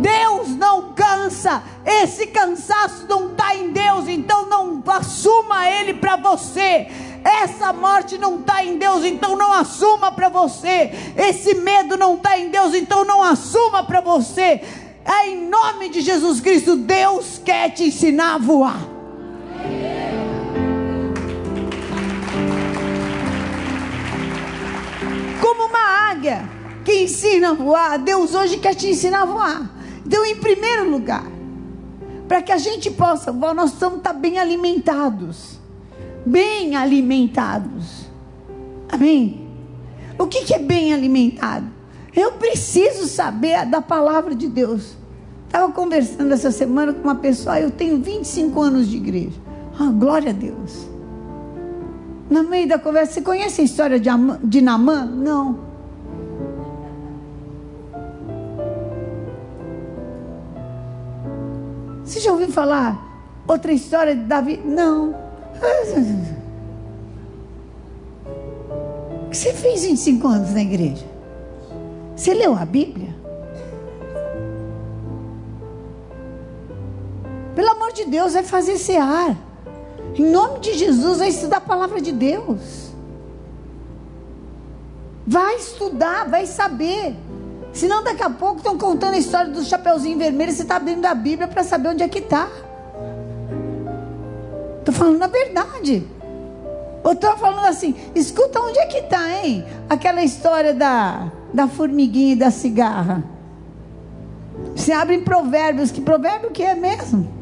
Deus 0.00 0.48
não 0.56 0.92
cansa, 0.94 1.62
esse 1.84 2.26
cansaço 2.28 3.06
não 3.06 3.30
está 3.30 3.54
em 3.54 3.70
Deus, 3.70 4.08
então 4.08 4.46
não 4.46 4.82
assuma 4.86 5.68
ele 5.68 5.94
para 5.94 6.16
você. 6.16 6.88
Essa 7.22 7.70
morte 7.72 8.16
não 8.16 8.40
está 8.40 8.64
em 8.64 8.78
Deus, 8.78 9.04
então 9.04 9.36
não 9.36 9.52
assuma 9.52 10.10
para 10.10 10.30
você. 10.30 10.90
Esse 11.16 11.54
medo 11.54 11.98
não 11.98 12.14
está 12.14 12.38
em 12.38 12.48
Deus, 12.48 12.74
então 12.74 13.04
não 13.04 13.22
assuma 13.22 13.84
para 13.84 14.00
você. 14.00 14.62
É 15.12 15.28
em 15.28 15.48
nome 15.48 15.88
de 15.88 16.02
Jesus 16.02 16.40
Cristo, 16.40 16.76
Deus 16.76 17.40
quer 17.44 17.70
te 17.70 17.82
ensinar 17.82 18.36
a 18.36 18.38
voar. 18.38 18.80
Como 25.40 25.66
uma 25.66 26.10
águia 26.10 26.48
que 26.84 27.02
ensina 27.02 27.50
a 27.50 27.54
voar, 27.54 27.98
Deus 27.98 28.36
hoje 28.36 28.58
quer 28.58 28.76
te 28.76 28.86
ensinar 28.86 29.22
a 29.22 29.24
voar. 29.24 29.70
Então, 30.06 30.24
em 30.24 30.36
primeiro 30.36 30.88
lugar, 30.88 31.26
para 32.28 32.40
que 32.40 32.52
a 32.52 32.58
gente 32.58 32.88
possa 32.88 33.32
voar, 33.32 33.52
nós 33.52 33.70
precisamos 33.70 33.98
estar 33.98 34.12
bem 34.12 34.38
alimentados. 34.38 35.58
Bem 36.24 36.76
alimentados. 36.76 38.08
Amém? 38.88 39.48
O 40.16 40.28
que, 40.28 40.44
que 40.44 40.54
é 40.54 40.58
bem 40.60 40.94
alimentado? 40.94 41.66
Eu 42.14 42.32
preciso 42.32 43.08
saber 43.08 43.66
da 43.66 43.82
palavra 43.82 44.36
de 44.36 44.46
Deus. 44.46 44.99
Estava 45.50 45.72
conversando 45.72 46.32
essa 46.32 46.52
semana 46.52 46.92
com 46.92 47.02
uma 47.02 47.16
pessoa, 47.16 47.58
eu 47.58 47.72
tenho 47.72 48.00
25 48.00 48.62
anos 48.62 48.88
de 48.88 48.98
igreja. 48.98 49.36
Ah, 49.76 49.90
glória 49.90 50.30
a 50.30 50.32
Deus. 50.32 50.86
No 52.30 52.44
meio 52.44 52.68
da 52.68 52.78
conversa, 52.78 53.14
você 53.14 53.20
conhece 53.20 53.60
a 53.60 53.64
história 53.64 53.98
de, 53.98 54.08
Am 54.08 54.38
de 54.44 54.60
Namã? 54.60 55.04
Não. 55.04 55.58
Você 62.04 62.20
já 62.20 62.30
ouviu 62.30 62.52
falar 62.52 62.96
outra 63.48 63.72
história 63.72 64.14
de 64.14 64.22
Davi? 64.22 64.62
Não. 64.64 65.16
Você 69.32 69.52
fez 69.52 69.82
25 69.82 70.28
anos 70.28 70.54
na 70.54 70.62
igreja? 70.62 71.04
Você 72.14 72.34
leu 72.34 72.54
a 72.54 72.64
Bíblia? 72.64 73.19
Amor 77.90 77.92
de 77.92 78.04
Deus, 78.04 78.32
vai 78.32 78.42
fazer 78.42 78.78
cear. 78.78 79.36
Em 80.14 80.30
nome 80.30 80.60
de 80.60 80.78
Jesus, 80.78 81.18
vai 81.18 81.28
estudar 81.28 81.58
a 81.58 81.60
palavra 81.60 82.00
de 82.00 82.12
Deus. 82.12 82.90
Vai 85.26 85.56
estudar, 85.56 86.28
vai 86.28 86.46
saber. 86.46 87.16
Senão 87.72 88.02
daqui 88.02 88.22
a 88.22 88.30
pouco 88.30 88.58
estão 88.58 88.76
contando 88.78 89.14
a 89.14 89.18
história 89.18 89.50
do 89.50 89.62
Chapeuzinho 89.62 90.18
Vermelho 90.18 90.52
você 90.52 90.62
está 90.62 90.76
abrindo 90.76 91.04
a 91.06 91.14
Bíblia 91.14 91.46
para 91.46 91.62
saber 91.62 91.90
onde 91.90 92.02
é 92.02 92.08
que 92.08 92.18
está. 92.18 92.48
Estou 94.78 94.94
falando 94.94 95.22
a 95.22 95.28
verdade. 95.28 96.06
Ou 97.04 97.12
estou 97.12 97.36
falando 97.36 97.66
assim, 97.66 97.94
escuta 98.14 98.60
onde 98.60 98.78
é 98.78 98.86
que 98.86 98.98
está, 98.98 99.30
hein? 99.30 99.64
Aquela 99.88 100.22
história 100.22 100.74
da, 100.74 101.30
da 101.52 101.68
formiguinha 101.68 102.32
e 102.32 102.36
da 102.36 102.50
cigarra. 102.50 103.22
Você 104.74 104.92
abre 104.92 105.14
em 105.14 105.22
provérbios, 105.22 105.90
que 105.90 106.00
provérbio 106.00 106.50
que 106.50 106.62
é 106.62 106.74
mesmo? 106.74 107.39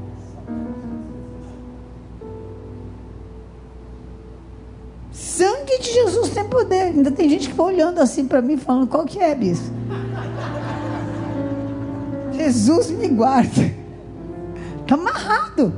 Sangue 5.39 5.79
de 5.79 5.93
Jesus 5.93 6.31
tem 6.31 6.43
poder. 6.49 6.87
Ainda 6.87 7.13
tem 7.13 7.29
gente 7.29 7.47
que 7.47 7.53
está 7.53 7.63
olhando 7.63 8.01
assim 8.01 8.27
para 8.27 8.43
mim, 8.43 8.57
falando: 8.57 8.89
qual 8.89 9.05
que 9.05 9.21
é, 9.21 9.33
bispo? 9.37 9.71
Jesus 12.33 12.91
me 12.91 13.07
guarda. 13.07 13.73
Está 14.81 14.97
amarrado. 14.97 15.73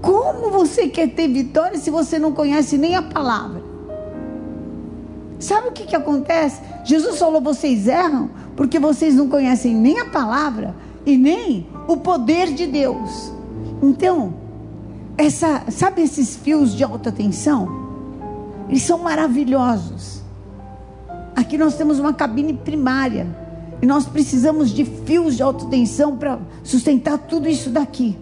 Como 0.00 0.50
você 0.50 0.86
quer 0.86 1.08
ter 1.08 1.26
vitória 1.26 1.76
se 1.78 1.90
você 1.90 2.16
não 2.16 2.30
conhece 2.30 2.78
nem 2.78 2.94
a 2.94 3.02
palavra? 3.02 3.60
Sabe 5.40 5.70
o 5.70 5.72
que, 5.72 5.86
que 5.86 5.96
acontece? 5.96 6.62
Jesus 6.84 7.18
falou: 7.18 7.40
vocês 7.40 7.88
erram 7.88 8.30
porque 8.54 8.78
vocês 8.78 9.16
não 9.16 9.28
conhecem 9.28 9.74
nem 9.74 9.98
a 9.98 10.04
palavra 10.10 10.76
e 11.04 11.16
nem 11.16 11.66
o 11.88 11.96
poder 11.96 12.52
de 12.52 12.68
Deus. 12.68 13.32
Então, 13.82 14.43
essa, 15.16 15.64
sabe 15.70 16.02
esses 16.02 16.36
fios 16.36 16.74
de 16.74 16.82
alta 16.82 17.12
tensão? 17.12 17.68
Eles 18.68 18.82
são 18.82 18.98
maravilhosos. 18.98 20.22
Aqui 21.36 21.58
nós 21.58 21.76
temos 21.76 21.98
uma 21.98 22.12
cabine 22.12 22.52
primária. 22.52 23.26
E 23.82 23.86
nós 23.86 24.06
precisamos 24.06 24.70
de 24.70 24.84
fios 24.84 25.36
de 25.36 25.42
alta 25.42 25.66
tensão 25.66 26.16
para 26.16 26.38
sustentar 26.62 27.18
tudo 27.18 27.48
isso 27.48 27.70
daqui. 27.70 28.16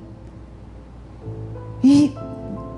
E 1.84 2.12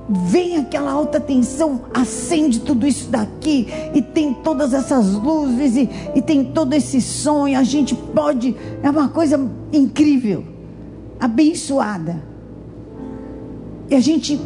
vem 0.09 0.59
aquela 0.59 0.93
alta 0.93 1.19
tensão, 1.19 1.83
acende 1.95 2.61
tudo 2.61 2.87
isso 2.87 3.09
daqui, 3.09 3.69
e 3.95 4.03
tem 4.03 4.35
todas 4.35 4.75
essas 4.75 5.13
luzes, 5.13 5.77
e, 5.77 5.89
e 6.15 6.21
tem 6.21 6.45
todo 6.45 6.75
esse 6.75 7.01
som, 7.01 7.49
e 7.49 7.55
a 7.55 7.63
gente 7.63 7.95
pode. 7.95 8.55
É 8.83 8.91
uma 8.91 9.09
coisa 9.09 9.41
incrível, 9.73 10.45
abençoada. 11.19 12.34
E 13.91 13.95
a 13.95 14.01
gente 14.01 14.41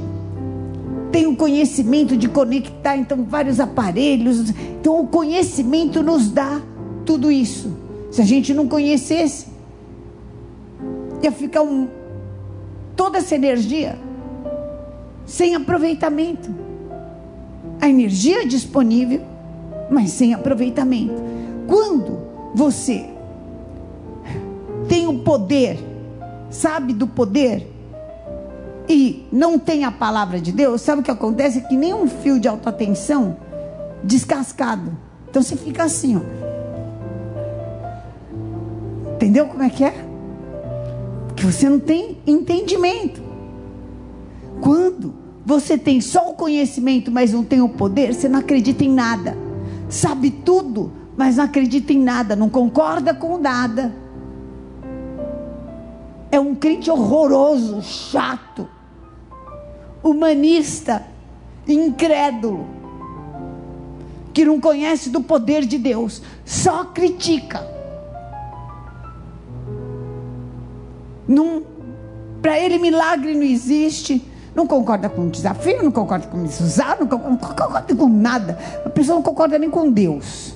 tem 1.10 1.26
o 1.26 1.36
conhecimento 1.36 2.16
de 2.16 2.28
conectar 2.28 2.96
então 2.96 3.24
vários 3.24 3.60
aparelhos. 3.60 4.50
Então 4.80 5.00
o 5.00 5.06
conhecimento 5.06 6.02
nos 6.02 6.28
dá 6.30 6.60
tudo 7.04 7.30
isso. 7.30 7.76
Se 8.10 8.20
a 8.20 8.24
gente 8.24 8.52
não 8.54 8.68
conhecesse, 8.68 9.46
ia 11.22 11.32
ficar 11.32 11.62
um, 11.62 11.88
toda 12.96 13.18
essa 13.18 13.34
energia 13.34 13.98
sem 15.26 15.54
aproveitamento. 15.54 16.50
A 17.80 17.88
energia 17.88 18.42
é 18.42 18.46
disponível, 18.46 19.20
mas 19.90 20.10
sem 20.10 20.34
aproveitamento. 20.34 21.22
Quando 21.66 22.18
você 22.54 23.08
tem 24.88 25.06
o 25.06 25.18
poder, 25.18 25.78
sabe 26.50 26.92
do 26.92 27.06
poder, 27.06 27.70
e 28.88 29.26
não 29.30 29.58
tem 29.58 29.84
a 29.84 29.92
palavra 29.92 30.40
de 30.40 30.50
Deus, 30.50 30.80
sabe 30.80 31.02
o 31.02 31.04
que 31.04 31.10
acontece? 31.10 31.58
É 31.58 31.60
que 31.60 31.76
nem 31.76 31.92
um 31.92 32.08
fio 32.08 32.40
de 32.40 32.48
alta 32.48 32.72
tensão 32.72 33.36
descascado. 34.02 34.96
Então 35.28 35.42
você 35.42 35.56
fica 35.56 35.84
assim, 35.84 36.16
ó. 36.16 36.20
Entendeu 39.14 39.46
como 39.46 39.62
é 39.62 39.68
que 39.68 39.84
é? 39.84 39.92
Que 41.36 41.44
você 41.44 41.68
não 41.68 41.78
tem 41.78 42.16
entendimento. 42.26 43.20
Quando 44.62 45.14
você 45.44 45.76
tem 45.76 46.00
só 46.00 46.30
o 46.30 46.34
conhecimento, 46.34 47.10
mas 47.10 47.32
não 47.32 47.44
tem 47.44 47.60
o 47.60 47.68
poder, 47.68 48.14
você 48.14 48.26
não 48.26 48.38
acredita 48.38 48.84
em 48.84 48.92
nada. 48.92 49.36
Sabe 49.90 50.30
tudo, 50.30 50.92
mas 51.14 51.36
não 51.36 51.44
acredita 51.44 51.92
em 51.92 52.02
nada, 52.02 52.34
não 52.34 52.48
concorda 52.48 53.12
com 53.12 53.36
nada. 53.36 53.94
É 56.30 56.40
um 56.40 56.54
crente 56.54 56.90
horroroso, 56.90 57.82
chato 57.82 58.77
humanista, 60.02 61.04
incrédulo, 61.66 62.66
que 64.32 64.44
não 64.44 64.60
conhece 64.60 65.10
do 65.10 65.20
poder 65.20 65.64
de 65.64 65.78
Deus, 65.78 66.22
só 66.44 66.84
critica. 66.84 67.78
Para 72.40 72.58
ele, 72.58 72.78
milagre 72.78 73.34
não 73.34 73.42
existe. 73.42 74.24
Não 74.54 74.66
concorda 74.66 75.08
com 75.08 75.26
o 75.26 75.30
desafio, 75.30 75.82
não 75.84 75.90
concorda 75.90 76.26
com 76.26 76.44
isso 76.44 76.64
usar, 76.64 76.96
não 76.98 77.06
concorda, 77.06 77.28
não 77.28 77.36
concorda 77.36 77.94
com 77.94 78.08
nada. 78.08 78.58
A 78.84 78.88
pessoa 78.88 79.16
não 79.16 79.22
concorda 79.22 79.58
nem 79.58 79.70
com 79.70 79.90
Deus. 79.90 80.54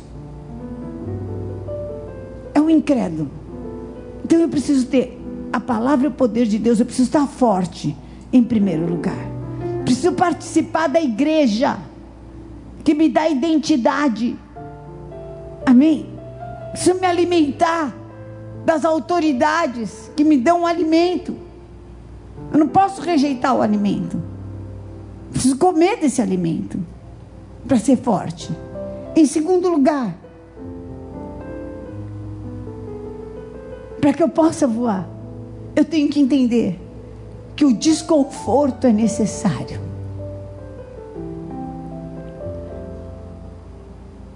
É 2.54 2.60
um 2.60 2.70
incrédulo. 2.70 3.30
Então 4.24 4.40
eu 4.40 4.48
preciso 4.48 4.86
ter 4.86 5.20
a 5.52 5.60
palavra 5.60 6.06
e 6.06 6.08
o 6.08 6.12
poder 6.12 6.46
de 6.46 6.58
Deus, 6.58 6.80
eu 6.80 6.86
preciso 6.86 7.08
estar 7.08 7.26
forte 7.26 7.96
em 8.32 8.42
primeiro 8.42 8.86
lugar. 8.86 9.31
Preciso 9.84 10.12
participar 10.12 10.88
da 10.88 11.00
igreja. 11.00 11.78
que 12.84 12.94
me 12.94 13.08
dá 13.08 13.28
identidade. 13.28 14.36
Amém? 15.64 16.08
Preciso 16.72 16.98
me 16.98 17.06
alimentar 17.06 17.94
das 18.64 18.84
autoridades 18.84 20.10
que 20.16 20.24
me 20.24 20.36
dão 20.36 20.66
alimento. 20.66 21.36
Eu 22.52 22.58
não 22.58 22.66
posso 22.66 23.00
rejeitar 23.00 23.54
o 23.54 23.62
alimento. 23.62 24.20
Preciso 25.30 25.56
comer 25.56 25.98
desse 25.98 26.20
alimento 26.20 26.78
para 27.66 27.78
ser 27.78 27.96
forte. 27.96 28.50
Em 29.14 29.26
segundo 29.26 29.68
lugar, 29.68 30.16
para 34.00 34.12
que 34.12 34.22
eu 34.22 34.28
possa 34.28 34.66
voar, 34.66 35.08
eu 35.76 35.84
tenho 35.84 36.08
que 36.08 36.18
entender 36.20 36.80
que 37.62 37.66
o 37.66 37.72
desconforto 37.72 38.88
é 38.88 38.92
necessário. 38.92 39.80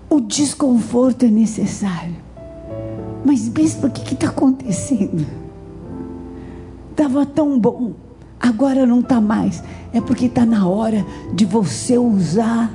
O 0.09 0.21
desconforto 0.21 1.25
é 1.25 1.29
necessário. 1.29 2.15
Mas, 3.25 3.49
bispo, 3.49 3.89
o 3.89 3.91
que 3.91 4.15
está 4.15 4.29
acontecendo? 4.29 5.27
Estava 6.93 7.27
tão 7.27 7.59
bom, 7.59 7.95
agora 8.39 8.87
não 8.87 9.01
está 9.01 9.21
mais. 9.21 9.61
É 9.93 10.01
porque 10.01 10.27
está 10.27 10.47
na 10.47 10.69
hora 10.69 11.05
de 11.35 11.45
você 11.45 11.99
usar 11.99 12.71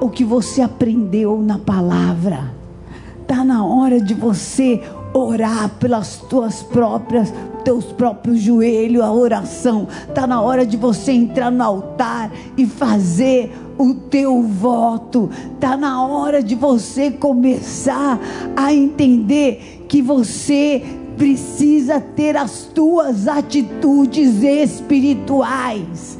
o 0.00 0.10
que 0.10 0.24
você 0.24 0.62
aprendeu 0.62 1.40
na 1.40 1.60
palavra. 1.60 2.52
Está 3.22 3.44
na 3.44 3.64
hora 3.64 4.00
de 4.00 4.14
você 4.14 4.82
orar 5.14 5.68
pelas 5.78 6.16
tuas 6.16 6.60
próprias 6.60 7.32
teus 7.66 7.86
próprios 7.86 8.40
joelhos 8.40 9.02
a 9.02 9.12
oração. 9.12 9.88
Está 10.08 10.24
na 10.24 10.40
hora 10.40 10.64
de 10.64 10.76
você 10.76 11.10
entrar 11.10 11.50
no 11.50 11.64
altar 11.64 12.30
e 12.56 12.64
fazer 12.64 13.52
o 13.76 13.92
teu 13.92 14.40
voto. 14.40 15.28
Está 15.52 15.76
na 15.76 16.06
hora 16.06 16.40
de 16.44 16.54
você 16.54 17.10
começar 17.10 18.20
a 18.54 18.72
entender 18.72 19.84
que 19.88 20.00
você 20.00 20.80
precisa 21.16 22.00
ter 22.00 22.36
as 22.36 22.66
tuas 22.72 23.26
atitudes 23.26 24.44
espirituais. 24.44 26.16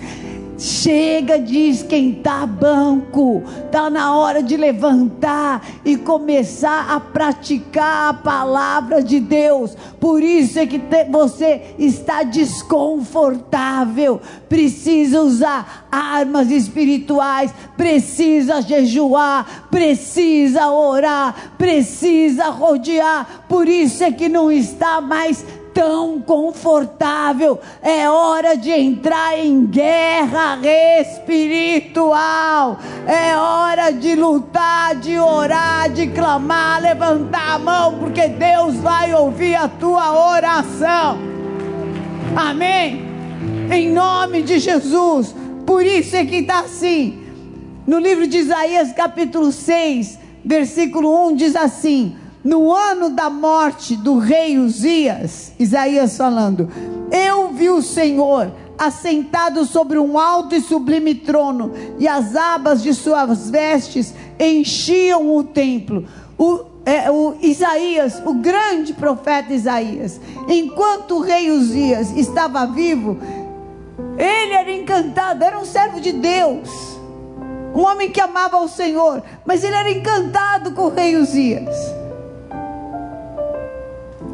Chega 0.58 1.38
de 1.38 1.68
esquentar 1.68 2.46
banco, 2.46 3.42
está 3.66 3.90
na 3.90 4.16
hora 4.16 4.42
de 4.42 4.56
levantar 4.56 5.62
e 5.84 5.96
começar 5.98 6.90
a 6.90 6.98
praticar 6.98 8.08
a 8.08 8.14
palavra 8.14 9.02
de 9.02 9.20
Deus. 9.20 9.76
Por 10.00 10.22
isso 10.22 10.58
é 10.58 10.66
que 10.66 10.78
te, 10.78 11.04
você 11.10 11.74
está 11.78 12.22
desconfortável. 12.22 14.18
Precisa 14.48 15.20
usar 15.20 15.86
armas 15.92 16.50
espirituais, 16.50 17.52
precisa 17.76 18.62
jejuar, 18.62 19.68
precisa 19.70 20.70
orar, 20.70 21.52
precisa 21.58 22.44
rodear. 22.48 23.44
Por 23.46 23.68
isso 23.68 24.02
é 24.02 24.10
que 24.10 24.26
não 24.26 24.50
está 24.50 25.02
mais 25.02 25.44
tão 25.76 26.18
confortável. 26.22 27.60
É 27.82 28.08
hora 28.08 28.56
de 28.56 28.70
entrar 28.70 29.38
em 29.38 29.66
guerra 29.66 30.58
espiritual. 31.02 32.78
É 33.06 33.36
hora 33.36 33.90
de 33.90 34.14
lutar, 34.14 34.94
de 34.96 35.18
orar, 35.18 35.90
de 35.90 36.06
clamar, 36.06 36.80
levantar 36.80 37.56
a 37.56 37.58
mão, 37.58 37.98
porque 37.98 38.26
Deus 38.26 38.76
vai 38.76 39.12
ouvir 39.12 39.54
a 39.54 39.68
tua 39.68 40.30
oração. 40.30 41.18
Amém? 42.34 43.04
Em 43.70 43.92
nome 43.92 44.40
de 44.40 44.58
Jesus. 44.58 45.34
Por 45.66 45.84
isso 45.84 46.16
é 46.16 46.24
que 46.24 46.36
está 46.36 46.60
assim. 46.60 47.22
No 47.86 47.98
livro 47.98 48.26
de 48.26 48.38
Isaías, 48.38 48.92
capítulo 48.92 49.52
6, 49.52 50.18
versículo 50.42 51.28
1, 51.28 51.36
diz 51.36 51.54
assim 51.54 52.16
no 52.46 52.72
ano 52.72 53.10
da 53.10 53.28
morte 53.28 53.96
do 53.96 54.18
rei 54.18 54.56
Uzias, 54.56 55.52
Isaías 55.58 56.16
falando: 56.16 56.70
Eu 57.10 57.48
vi 57.48 57.68
o 57.68 57.82
Senhor 57.82 58.52
assentado 58.78 59.64
sobre 59.64 59.98
um 59.98 60.16
alto 60.16 60.54
e 60.54 60.60
sublime 60.60 61.14
trono, 61.14 61.72
e 61.98 62.06
as 62.06 62.36
abas 62.36 62.84
de 62.84 62.94
suas 62.94 63.50
vestes 63.50 64.14
enchiam 64.38 65.34
o 65.34 65.42
templo. 65.42 66.06
O, 66.38 66.60
é, 66.84 67.10
o 67.10 67.34
Isaías, 67.42 68.22
o 68.24 68.34
grande 68.34 68.92
profeta 68.92 69.52
Isaías, 69.52 70.20
enquanto 70.46 71.16
o 71.16 71.20
rei 71.20 71.50
Uzias 71.50 72.16
estava 72.16 72.64
vivo, 72.64 73.18
ele 74.16 74.52
era 74.52 74.70
encantado, 74.70 75.42
era 75.42 75.58
um 75.58 75.64
servo 75.64 76.00
de 76.00 76.12
Deus, 76.12 76.68
um 77.74 77.80
homem 77.80 78.08
que 78.08 78.20
amava 78.20 78.58
o 78.58 78.68
Senhor, 78.68 79.20
mas 79.44 79.64
ele 79.64 79.74
era 79.74 79.90
encantado 79.90 80.72
com 80.72 80.82
o 80.82 80.90
rei 80.90 81.16
Uzias. 81.16 82.05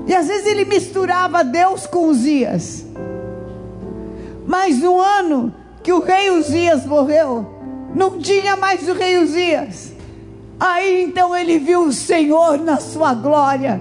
E 0.06 0.14
às 0.14 0.26
vezes 0.26 0.46
ele 0.46 0.64
misturava 0.64 1.44
Deus 1.44 1.86
com 1.86 2.08
Uzias. 2.08 2.84
Mas 4.46 4.78
no 4.78 5.00
ano 5.00 5.54
que 5.82 5.92
o 5.92 6.00
rei 6.00 6.30
Uzias 6.30 6.84
morreu, 6.84 7.46
não 7.94 8.18
tinha 8.18 8.56
mais 8.56 8.88
o 8.88 8.92
rei 8.92 9.18
Uzias. 9.18 9.92
Aí 10.58 11.02
então 11.02 11.36
ele 11.36 11.58
viu 11.58 11.84
o 11.84 11.92
Senhor 11.92 12.58
na 12.58 12.78
sua 12.78 13.14
glória. 13.14 13.80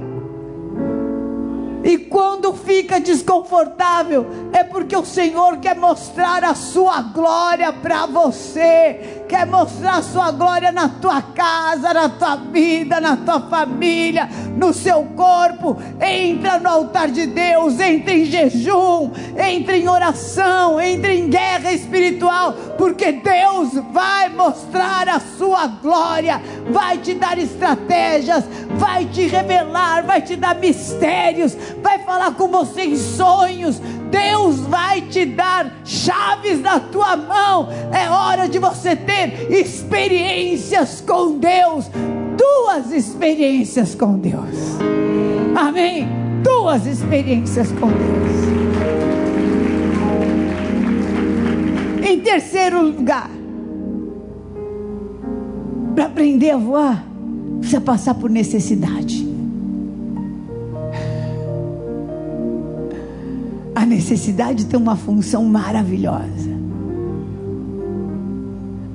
E 1.84 1.98
quando 1.98 2.54
fica 2.54 3.00
desconfortável, 3.00 4.28
é 4.54 4.64
porque 4.64 4.96
o 4.96 5.06
Senhor 5.06 5.58
quer 5.58 5.76
mostrar 5.76 6.44
a 6.44 6.54
sua 6.54 7.02
glória 7.02 7.74
para 7.74 8.06
você, 8.06 9.21
quer 9.32 9.48
mostrar 9.48 10.04
sua 10.04 10.30
glória 10.30 10.74
na 10.74 10.90
tua 10.90 11.22
casa, 11.22 11.94
na 11.94 12.10
tua 12.10 12.36
vida, 12.36 13.00
na 13.00 13.16
tua 13.16 13.40
família, 13.40 14.28
no 14.58 14.74
seu 14.74 15.06
corpo. 15.16 15.82
Entra 16.02 16.60
no 16.60 16.68
altar 16.68 17.10
de 17.10 17.28
Deus, 17.28 17.80
entra 17.80 18.14
em 18.14 18.26
jejum, 18.26 19.10
entra 19.38 19.78
em 19.78 19.88
oração, 19.88 20.82
entra 20.82 21.14
em 21.14 21.30
guerra 21.30 21.72
espiritual, 21.72 22.52
porque 22.78 23.14
Deus 23.14 23.72
vai 23.94 24.28
mostrar 24.28 25.08
a 25.08 25.22
sua 25.22 25.66
glória, 25.66 26.42
vai 26.70 26.98
te 26.98 27.14
dar 27.14 27.38
estratégias, 27.38 28.44
vai 28.76 29.06
te 29.06 29.28
revelar, 29.28 30.04
vai 30.04 30.22
te 30.22 30.36
dar 30.36 30.56
mistérios 30.56 31.56
vai 31.82 32.00
falar 32.00 32.34
com 32.36 32.48
você 32.48 32.84
em 32.84 32.96
sonhos. 32.96 33.82
Deus 34.42 34.62
vai 34.62 35.02
te 35.02 35.24
dar 35.24 35.72
chaves 35.86 36.60
na 36.62 36.80
tua 36.80 37.16
mão. 37.16 37.70
É 37.94 38.10
hora 38.10 38.50
de 38.50 38.58
você 38.58 38.96
ter 38.96 39.52
experiências 39.52 41.00
com 41.06 41.38
Deus. 41.38 41.92
Duas 42.36 42.92
experiências 42.92 43.94
com 43.94 44.18
Deus. 44.18 44.80
Amém? 45.56 46.08
Duas 46.44 46.88
experiências 46.88 47.72
com 47.74 47.88
Deus. 47.88 48.32
Em 52.04 52.20
terceiro 52.20 52.82
lugar, 52.82 53.30
para 55.94 56.06
aprender 56.06 56.50
a 56.50 56.58
voar, 56.58 57.06
precisa 57.60 57.80
passar 57.80 58.16
por 58.16 58.30
necessidade. 58.30 59.31
A 63.74 63.86
necessidade 63.86 64.66
tem 64.66 64.80
uma 64.80 64.96
função 64.96 65.46
maravilhosa. 65.46 66.52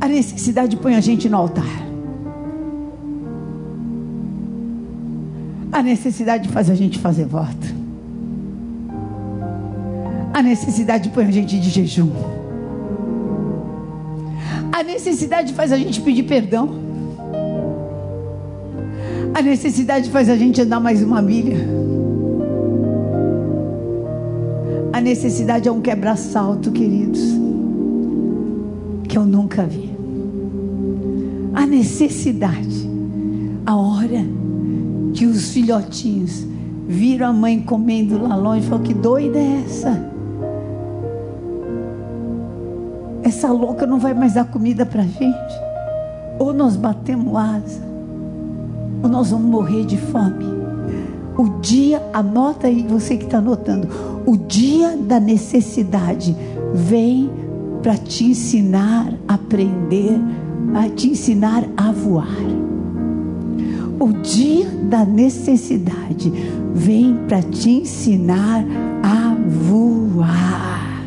A 0.01 0.09
necessidade 0.09 0.77
põe 0.77 0.95
a 0.95 1.01
gente 1.01 1.29
no 1.29 1.37
altar. 1.37 1.87
A 5.73 5.83
necessidade 5.83 6.49
faz 6.49 6.71
a 6.71 6.75
gente 6.75 6.99
fazer 6.99 7.27
voto. 7.27 7.75
A 10.33 10.43
necessidade 10.43 11.09
põe 11.11 11.25
a 11.25 11.31
gente 11.31 11.59
de 11.59 11.71
jejum. 11.71 12.11
A 14.73 14.83
necessidade 14.83 15.55
faz 15.55 15.73
a 15.73 15.79
gente 15.79 16.01
pedir 16.03 16.25
perdão. 16.25 16.69
A 19.35 19.43
necessidade 19.43 20.11
faz 20.11 20.29
a 20.29 20.37
gente 20.37 20.61
andar 20.61 20.81
mais 20.81 21.03
uma 21.03 21.21
milha. 21.21 21.67
A 24.97 25.01
necessidade 25.03 25.69
é 25.69 25.71
um 25.71 25.83
quebra-salto, 25.83 26.73
queridos, 26.73 27.21
que 29.07 29.19
eu 29.19 29.27
nunca 29.27 29.67
vi. 29.67 29.95
A 31.53 31.67
necessidade, 31.67 32.89
a 33.67 33.77
hora 33.77 34.25
que 35.13 35.27
os 35.27 35.51
filhotinhos 35.51 36.47
viram 36.89 37.27
a 37.27 37.33
mãe 37.35 37.61
comendo 37.61 38.23
lá 38.23 38.37
longe, 38.37 38.67
falou 38.67 38.83
que 38.83 38.95
doida 38.95 39.39
é 39.39 39.65
essa? 39.67 40.03
Essa 43.23 43.53
louca 43.53 43.87
não 43.87 43.99
vai 43.99 44.15
mais 44.15 44.33
dar 44.33 44.47
comida 44.47 44.87
para 44.87 45.03
gente. 45.03 45.61
Ou 46.39 46.55
nós 46.55 46.75
batemos 46.75 47.37
asa, 47.37 47.83
ou 49.03 49.11
nós 49.11 49.31
vamos 49.31 49.51
morrer 49.51 49.85
de 49.85 49.99
fome. 49.99 50.47
O 51.37 51.61
dia, 51.61 52.03
anota 52.15 52.67
aí, 52.67 52.83
você 52.89 53.19
que 53.19 53.27
está 53.27 53.37
anotando, 53.37 54.16
o 54.27 54.37
dia 54.37 54.97
da 54.97 55.21
necessidade 55.21 56.37
vem 56.75 57.31
para 57.83 57.97
te 57.97 58.25
ensinar 58.25 59.15
a 59.29 59.35
aprender 59.35 60.19
a 60.75 60.89
te 60.89 61.09
ensinar 61.09 61.65
a 61.77 61.93
voar. 61.93 62.27
O 63.99 64.13
dia 64.13 64.69
da 64.91 65.05
necessidade 65.05 66.31
vem 66.75 67.17
para 67.27 67.43
te 67.43 67.71
ensinar 67.71 68.65
a 69.03 69.35
voar. 69.49 71.03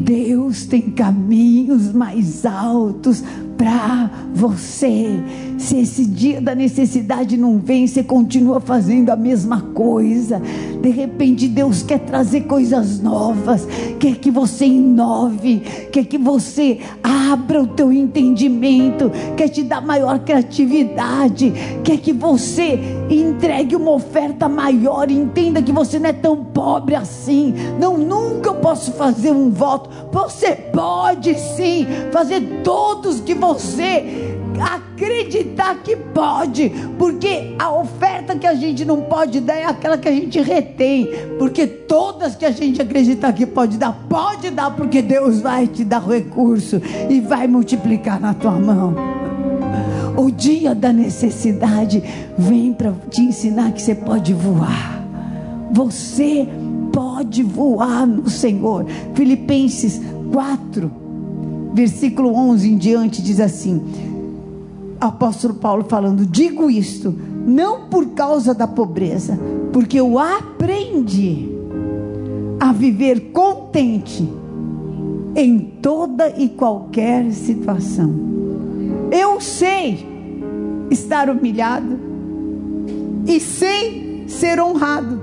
Deus 0.00 0.66
tem 0.66 0.82
caminhos 0.82 1.92
mais 1.92 2.44
altos 2.44 3.22
para 3.56 4.10
você. 4.34 5.10
Se 5.58 5.78
esse 5.78 6.04
dia 6.04 6.40
da 6.40 6.54
necessidade 6.54 7.36
não 7.36 7.58
vem, 7.58 7.86
você 7.86 8.02
continua 8.02 8.60
fazendo 8.60 9.10
a 9.10 9.16
mesma 9.16 9.60
coisa. 9.60 10.40
De 10.82 10.90
repente, 10.90 11.48
Deus 11.48 11.82
quer 11.82 12.00
trazer 12.00 12.42
coisas 12.42 13.00
novas, 13.00 13.66
quer 13.98 14.16
que 14.16 14.30
você 14.30 14.66
inove, 14.66 15.62
quer 15.90 16.04
que 16.04 16.18
você 16.18 16.80
abra 17.02 17.62
o 17.62 17.66
teu 17.66 17.92
entendimento, 17.92 19.10
quer 19.36 19.48
te 19.48 19.62
dar 19.62 19.80
maior 19.80 20.18
criatividade, 20.18 21.52
quer 21.82 21.98
que 21.98 22.12
você 22.12 22.78
entregue 23.08 23.76
uma 23.76 23.92
oferta 23.92 24.48
maior, 24.48 25.10
entenda 25.10 25.62
que 25.62 25.72
você 25.72 25.98
não 25.98 26.10
é 26.10 26.12
tão 26.12 26.44
pobre 26.44 26.94
assim. 26.94 27.54
Não, 27.80 27.96
nunca 27.96 28.50
eu 28.50 28.56
posso 28.56 28.92
fazer 28.92 29.30
um 29.30 29.50
voto. 29.50 29.88
Você 30.12 30.52
pode 30.52 31.38
sim 31.38 31.86
fazer 32.12 32.60
todos 32.62 33.20
que 33.20 33.34
você 33.34 34.33
acreditar 34.60 35.76
que 35.82 35.96
pode, 35.96 36.70
porque 36.98 37.54
a 37.58 37.72
oferta 37.72 38.36
que 38.36 38.46
a 38.46 38.54
gente 38.54 38.84
não 38.84 39.02
pode 39.02 39.40
dar 39.40 39.56
é 39.56 39.64
aquela 39.64 39.98
que 39.98 40.08
a 40.08 40.12
gente 40.12 40.40
retém, 40.40 41.08
porque 41.38 41.66
todas 41.66 42.34
que 42.34 42.44
a 42.44 42.50
gente 42.50 42.80
acreditar 42.80 43.32
que 43.32 43.46
pode 43.46 43.76
dar, 43.76 43.92
pode 44.08 44.50
dar, 44.50 44.70
porque 44.70 45.02
Deus 45.02 45.40
vai 45.40 45.66
te 45.66 45.84
dar 45.84 46.02
recurso 46.06 46.80
e 47.08 47.20
vai 47.20 47.46
multiplicar 47.46 48.20
na 48.20 48.34
tua 48.34 48.52
mão. 48.52 48.94
O 50.16 50.30
dia 50.30 50.74
da 50.74 50.92
necessidade 50.92 52.02
vem 52.38 52.72
para 52.72 52.92
te 53.10 53.22
ensinar 53.22 53.72
que 53.72 53.82
você 53.82 53.94
pode 53.94 54.32
voar. 54.32 55.02
Você 55.72 56.46
pode 56.92 57.42
voar 57.42 58.06
no 58.06 58.30
Senhor. 58.30 58.86
Filipenses 59.14 60.00
4, 60.32 60.90
versículo 61.74 62.32
11 62.32 62.70
em 62.70 62.76
diante 62.76 63.20
diz 63.20 63.40
assim: 63.40 63.82
apóstolo 65.08 65.54
Paulo 65.54 65.84
falando: 65.84 66.26
digo 66.26 66.70
isto, 66.70 67.14
não 67.46 67.88
por 67.88 68.06
causa 68.08 68.54
da 68.54 68.66
pobreza, 68.66 69.38
porque 69.72 69.98
eu 69.98 70.18
aprendi 70.18 71.50
a 72.58 72.72
viver 72.72 73.32
contente 73.32 74.26
em 75.36 75.58
toda 75.82 76.32
e 76.38 76.48
qualquer 76.48 77.30
situação. 77.32 78.12
Eu 79.10 79.40
sei 79.40 80.06
estar 80.90 81.28
humilhado 81.28 81.98
e 83.26 83.40
sei 83.40 84.24
ser 84.28 84.60
honrado. 84.60 85.20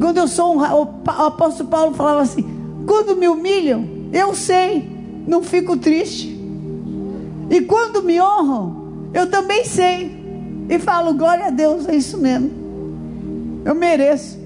Quando 0.00 0.18
eu 0.18 0.28
sou 0.28 0.54
honrado, 0.54 0.76
o 0.76 1.22
apóstolo 1.22 1.68
Paulo 1.68 1.94
falava 1.94 2.22
assim: 2.22 2.44
quando 2.86 3.16
me 3.16 3.28
humilham, 3.28 3.84
eu 4.12 4.34
sei, 4.34 4.88
não 5.26 5.42
fico 5.42 5.76
triste. 5.76 6.35
E 7.50 7.60
quando 7.62 8.02
me 8.02 8.20
honram, 8.20 9.10
eu 9.14 9.30
também 9.30 9.64
sei. 9.64 10.24
E 10.68 10.78
falo, 10.78 11.14
glória 11.14 11.46
a 11.46 11.50
Deus, 11.50 11.88
é 11.88 11.94
isso 11.94 12.18
mesmo. 12.18 12.50
Eu 13.64 13.74
mereço. 13.74 14.38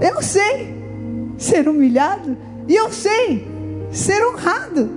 Eu 0.00 0.22
sei 0.22 0.74
ser 1.36 1.68
humilhado. 1.68 2.36
E 2.66 2.74
eu 2.74 2.90
sei 2.90 3.46
ser 3.90 4.26
honrado. 4.26 4.90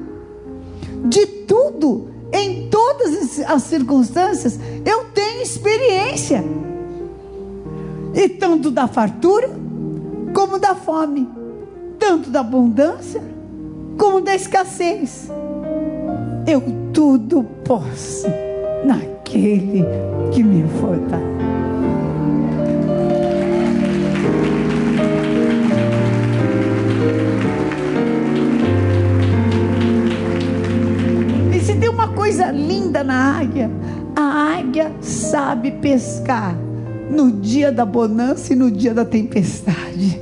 De 1.05 1.25
tudo, 1.25 2.09
em 2.31 2.69
todas 2.69 3.39
as 3.41 3.63
circunstâncias, 3.63 4.57
eu 4.85 5.05
tenho 5.13 5.41
experiência. 5.41 6.43
E 8.13 8.29
tanto 8.29 8.71
da 8.71 8.87
fartura, 8.87 9.49
como 10.33 10.57
da 10.57 10.75
fome. 10.75 11.29
Tanto 11.99 12.29
da 12.29 12.39
abundância, 12.39 13.21
como 13.97 14.21
da 14.21 14.33
escassez 14.33 15.29
eu 16.47 16.61
tudo 16.93 17.43
posso 17.63 18.27
naquele 18.85 19.83
que 20.31 20.43
me 20.43 20.63
fortalece. 20.79 21.25
E 31.53 31.59
se 31.61 31.75
tem 31.75 31.89
uma 31.89 32.09
coisa 32.09 32.51
linda 32.51 33.03
na 33.03 33.39
águia, 33.39 33.71
a 34.15 34.57
águia 34.59 34.91
sabe 35.01 35.71
pescar 35.71 36.55
no 37.09 37.31
dia 37.31 37.71
da 37.71 37.85
bonança 37.85 38.53
e 38.53 38.55
no 38.55 38.69
dia 38.69 38.93
da 38.93 39.03
tempestade. 39.03 40.21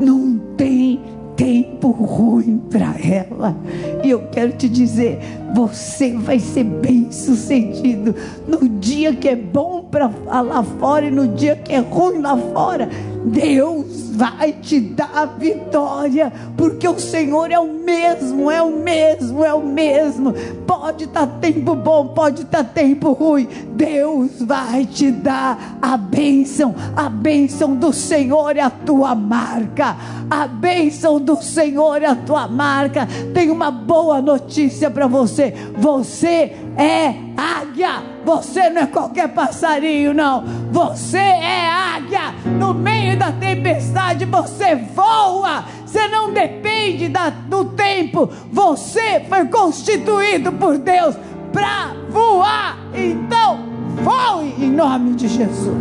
Não 0.00 0.38
tem 0.56 1.00
tempo 1.36 1.90
ruim 1.90 2.58
para 2.70 2.94
ela. 3.00 3.56
E 4.04 4.10
eu 4.10 4.20
quero 4.30 4.52
te 4.52 4.68
dizer, 4.68 5.18
você 5.54 6.12
vai 6.12 6.38
ser 6.38 6.64
bem 6.64 7.10
sucedido 7.10 8.14
no 8.46 8.68
dia 8.68 9.14
que 9.14 9.26
é 9.26 9.34
bom 9.34 9.82
para 9.82 10.10
lá 10.42 10.62
fora 10.62 11.06
e 11.06 11.10
no 11.10 11.28
dia 11.28 11.56
que 11.56 11.72
é 11.72 11.78
ruim 11.78 12.18
lá 12.18 12.36
fora. 12.36 12.90
Deus 13.24 14.10
vai 14.12 14.52
te 14.52 14.78
dar 14.78 15.10
a 15.14 15.24
vitória, 15.24 16.32
porque 16.56 16.86
o 16.86 16.98
Senhor 16.98 17.50
é 17.50 17.58
o 17.58 17.72
mesmo, 17.72 18.50
é 18.50 18.62
o 18.62 18.70
mesmo, 18.70 19.44
é 19.44 19.54
o 19.54 19.62
mesmo. 19.62 20.32
Pode 20.66 21.04
estar 21.04 21.26
tá 21.26 21.38
tempo 21.40 21.74
bom, 21.74 22.08
pode 22.08 22.42
estar 22.42 22.62
tá 22.62 22.70
tempo 22.70 23.12
ruim. 23.12 23.48
Deus 23.72 24.40
vai 24.40 24.84
te 24.84 25.10
dar 25.10 25.78
a 25.80 25.96
bênção. 25.96 26.74
A 26.94 27.08
bênção 27.08 27.74
do 27.74 27.92
Senhor 27.92 28.56
é 28.56 28.60
a 28.60 28.70
tua 28.70 29.14
marca. 29.14 29.96
A 30.30 30.46
bênção 30.46 31.18
do 31.18 31.36
Senhor 31.42 32.02
é 32.02 32.06
a 32.06 32.16
tua 32.16 32.46
marca. 32.46 33.08
Tem 33.32 33.50
uma 33.50 33.70
boa 33.70 34.20
notícia 34.20 34.90
para 34.90 35.06
você. 35.06 35.54
Você 35.76 36.52
é 36.76 37.14
águia. 37.36 38.13
Você 38.24 38.70
não 38.70 38.82
é 38.82 38.86
qualquer 38.86 39.28
passarinho, 39.28 40.14
não. 40.14 40.44
Você 40.72 41.18
é 41.18 41.68
águia. 41.68 42.34
No 42.58 42.72
meio 42.72 43.18
da 43.18 43.32
tempestade, 43.32 44.24
você 44.24 44.74
voa. 44.74 45.64
Você 45.84 46.08
não 46.08 46.32
depende 46.32 47.08
da, 47.08 47.30
do 47.30 47.66
tempo. 47.66 48.30
Você 48.50 49.20
foi 49.28 49.46
constituído 49.46 50.52
por 50.52 50.78
Deus 50.78 51.14
para 51.52 51.94
voar. 52.10 52.78
Então, 52.94 53.60
voe 54.02 54.54
em 54.58 54.70
nome 54.70 55.14
de 55.14 55.28
Jesus. 55.28 55.76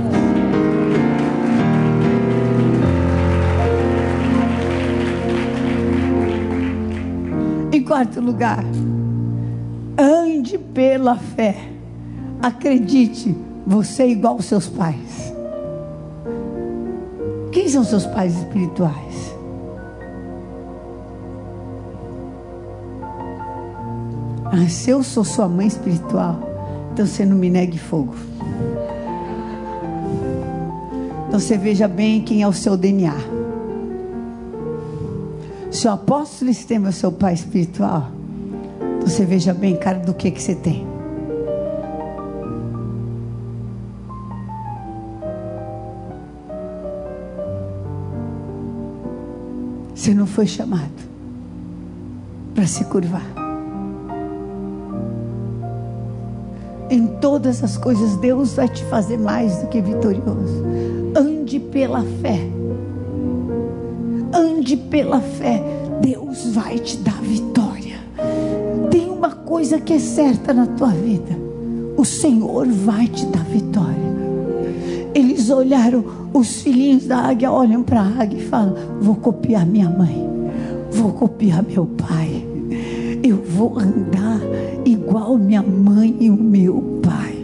Em 7.72 7.82
quarto 7.84 8.22
lugar, 8.22 8.64
ande 9.98 10.60
pela 10.60 11.16
fé. 11.16 11.73
Acredite, 12.44 13.34
você 13.66 14.04
é 14.04 14.10
igual 14.10 14.34
aos 14.34 14.44
seus 14.44 14.68
pais. 14.68 15.34
Quem 17.54 17.70
são 17.70 17.86
seus 17.86 18.06
pais 18.06 18.36
espirituais? 18.36 19.34
Ah, 24.52 24.68
se 24.68 24.90
eu 24.90 25.02
sou 25.04 25.24
sua 25.24 25.48
mãe 25.48 25.68
espiritual, 25.68 26.38
então 26.92 27.06
você 27.06 27.26
não 27.26 27.38
me 27.38 27.50
negue 27.50 27.80
fogo. 27.80 28.14
Então 31.30 31.40
você 31.40 31.58
veja 31.58 31.88
bem 31.88 32.22
quem 32.24 32.42
é 32.42 32.48
o 32.48 32.52
seu 32.52 32.76
DNA. 32.76 33.16
Se 35.72 35.88
o 35.88 35.92
apóstolo 35.92 36.52
Estema 36.52 36.88
é 36.88 36.90
o 36.90 36.94
seu 36.94 37.10
pai 37.14 37.36
espiritual, 37.36 38.12
então 38.98 39.08
você 39.08 39.24
veja 39.24 39.54
bem, 39.54 39.78
cara, 39.78 40.00
do 40.00 40.14
que, 40.14 40.30
que 40.30 40.42
você 40.42 40.56
tem. 40.56 40.93
Você 50.04 50.14
não 50.14 50.28
foi 50.28 50.46
chamado 50.46 50.92
para 52.54 52.68
se 52.68 52.84
curvar. 52.84 53.24
Em 56.90 57.08
todas 57.22 57.64
as 57.64 57.78
coisas, 57.78 58.18
Deus 58.18 58.54
vai 58.54 58.68
te 58.68 58.84
fazer 58.84 59.18
mais 59.18 59.60
do 59.60 59.68
que 59.68 59.80
vitorioso. 59.82 60.62
Ande 61.16 61.58
pela 61.58 62.04
fé. 62.22 62.38
Ande 64.34 64.76
pela 64.76 65.22
fé. 65.22 65.64
Deus 66.02 66.48
vai 66.48 66.80
te 66.80 66.98
dar 66.98 67.22
vitória. 67.22 67.96
Tem 68.92 69.10
uma 69.10 69.32
coisa 69.32 69.80
que 69.80 69.94
é 69.94 70.00
certa 70.00 70.54
na 70.54 70.66
tua 70.66 70.90
vida: 70.90 71.32
o 71.96 72.04
Senhor 72.04 72.68
vai 72.68 73.08
te 73.08 73.26
dar 73.28 73.46
vitória. 73.46 74.13
Olharam, 75.54 76.04
os 76.34 76.62
filhinhos 76.62 77.06
da 77.06 77.18
águia 77.18 77.52
olham 77.52 77.84
para 77.84 78.02
a 78.02 78.22
águia 78.22 78.40
e 78.40 78.48
falam: 78.48 78.76
Vou 79.00 79.16
copiar 79.16 79.66
minha 79.66 79.90
mãe, 79.90 80.28
vou 80.92 81.12
copiar 81.12 81.64
meu 81.64 81.86
pai. 81.86 82.44
vou 83.56 83.80
andar 83.80 84.40
igual 84.84 85.38
minha 85.38 85.62
mãe 85.62 86.16
e 86.20 86.30
o 86.30 86.36
meu 86.36 87.00
pai. 87.04 87.36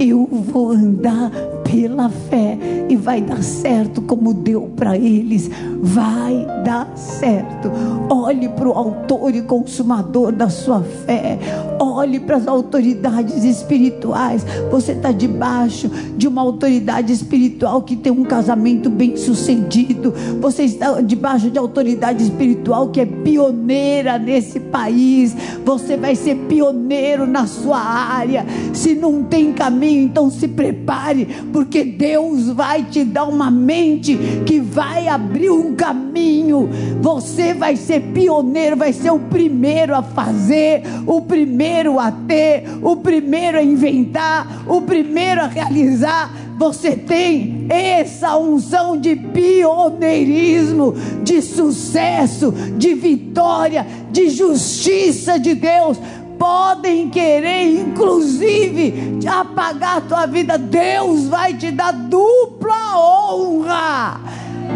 Eu 0.00 0.26
vou 0.26 0.72
andar 0.72 1.30
pela 1.64 2.08
fé 2.08 2.58
e 2.88 2.96
vai 2.96 3.20
dar 3.20 3.42
certo 3.42 4.00
como 4.02 4.32
deu 4.32 4.70
para 4.76 4.96
eles. 4.96 5.50
Vai 5.80 6.46
dar 6.64 6.90
certo. 6.96 7.70
Olhe 8.10 8.48
para 8.48 8.68
o 8.68 8.72
autor 8.72 9.34
e 9.34 9.42
consumador 9.42 10.32
da 10.32 10.48
sua 10.48 10.82
fé. 10.82 11.38
Olhe 11.78 12.20
para 12.20 12.36
as 12.36 12.46
autoridades 12.46 13.44
espirituais. 13.44 14.44
Você 14.70 14.92
está 14.92 15.12
debaixo 15.12 15.88
de 16.16 16.26
uma 16.28 16.42
autoridade 16.42 17.12
espiritual 17.12 17.82
que 17.82 17.96
tem 17.96 18.12
um 18.12 18.24
casamento 18.24 18.90
bem 18.90 19.16
sucedido. 19.16 20.12
Você 20.40 20.64
está 20.64 21.00
debaixo 21.00 21.50
de 21.50 21.58
autoridade 21.58 22.22
espiritual 22.22 22.88
que 22.88 23.00
é 23.00 23.06
pioneira 23.06 24.18
nesse 24.18 24.60
país. 24.60 25.36
Você 25.64 25.96
vai 25.96 26.14
ser 26.14 26.36
pioneiro 26.48 27.26
na 27.26 27.46
sua 27.46 27.78
área. 27.78 28.44
Se 28.72 28.94
não 28.94 29.22
tem 29.22 29.52
caminho, 29.52 30.02
então 30.02 30.30
se 30.30 30.48
prepare 30.48 31.26
porque 31.52 31.84
Deus 31.84 32.48
vai 32.48 32.75
te 32.82 33.04
dar 33.04 33.24
uma 33.24 33.50
mente 33.50 34.16
que 34.44 34.60
vai 34.60 35.08
abrir 35.08 35.50
um 35.50 35.74
caminho. 35.74 36.68
Você 37.00 37.54
vai 37.54 37.76
ser 37.76 38.00
pioneiro, 38.12 38.76
vai 38.76 38.92
ser 38.92 39.10
o 39.10 39.18
primeiro 39.18 39.94
a 39.94 40.02
fazer, 40.02 40.82
o 41.06 41.22
primeiro 41.22 41.98
a 41.98 42.10
ter, 42.10 42.64
o 42.82 42.96
primeiro 42.96 43.58
a 43.58 43.62
inventar, 43.62 44.64
o 44.66 44.82
primeiro 44.82 45.40
a 45.40 45.46
realizar. 45.46 46.46
Você 46.58 46.96
tem 46.96 47.66
essa 47.68 48.38
unção 48.38 48.98
de 48.98 49.14
pioneirismo, 49.14 50.94
de 51.22 51.42
sucesso, 51.42 52.50
de 52.78 52.94
vitória, 52.94 53.86
de 54.10 54.30
justiça 54.30 55.38
de 55.38 55.54
Deus 55.54 55.98
podem 56.38 57.10
querer, 57.10 57.80
inclusive, 57.80 59.18
apagar 59.26 59.98
a 59.98 60.00
tua 60.00 60.26
vida. 60.26 60.56
Deus 60.56 61.28
vai 61.28 61.54
te 61.54 61.70
dar 61.70 61.92
dupla 61.92 62.98
honra. 62.98 64.20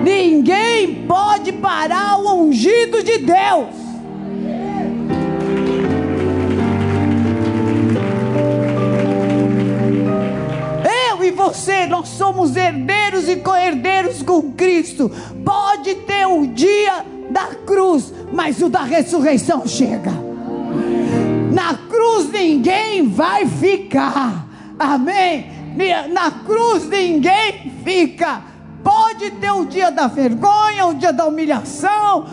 Ninguém 0.03 1.07
pode 1.07 1.53
parar 1.53 2.19
o 2.19 2.43
ungido 2.43 3.03
de 3.03 3.19
Deus. 3.19 3.81
Eu 11.09 11.25
e 11.25 11.31
você, 11.31 11.87
nós 11.87 12.09
somos 12.09 12.57
herdeiros 12.57 13.29
e 13.29 13.37
co-herdeiros 13.37 14.23
com 14.23 14.53
Cristo. 14.53 15.11
Pode 15.45 15.95
ter 15.97 16.27
o 16.27 16.47
dia 16.47 17.05
da 17.31 17.47
cruz, 17.67 18.13
mas 18.33 18.63
o 18.63 18.69
da 18.69 18.83
ressurreição 18.83 19.67
chega. 19.67 20.30
Na 21.61 21.75
cruz 21.75 22.31
ninguém 22.31 23.07
vai 23.07 23.45
ficar. 23.45 24.47
Amém? 24.79 25.45
Na 26.11 26.31
cruz 26.31 26.89
ninguém 26.89 27.71
fica. 27.85 28.41
Pode 28.83 29.31
ter 29.33 29.51
o 29.51 29.67
dia 29.67 29.91
da 29.91 30.07
vergonha, 30.07 30.87
o 30.87 30.95
dia 30.95 31.13
da 31.13 31.27
humilhação, 31.27 32.25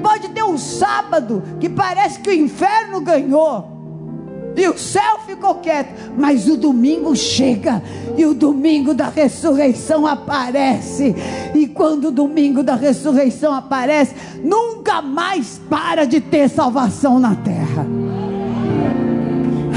pode 0.00 0.28
ter 0.28 0.44
um 0.44 0.56
sábado 0.56 1.42
que 1.58 1.68
parece 1.68 2.20
que 2.20 2.30
o 2.30 2.32
inferno 2.32 3.00
ganhou. 3.00 3.74
E 4.56 4.68
o 4.68 4.78
céu 4.78 5.18
ficou 5.26 5.56
quieto, 5.56 6.12
mas 6.16 6.46
o 6.46 6.56
domingo 6.56 7.16
chega 7.16 7.82
e 8.16 8.24
o 8.24 8.34
domingo 8.34 8.94
da 8.94 9.08
ressurreição 9.08 10.06
aparece. 10.06 11.12
E 11.56 11.66
quando 11.66 12.06
o 12.06 12.12
domingo 12.12 12.62
da 12.62 12.76
ressurreição 12.76 13.52
aparece, 13.52 14.14
nunca 14.44 15.02
mais 15.02 15.60
para 15.68 16.06
de 16.06 16.20
ter 16.20 16.48
salvação 16.48 17.18
na 17.18 17.34
terra. 17.34 18.05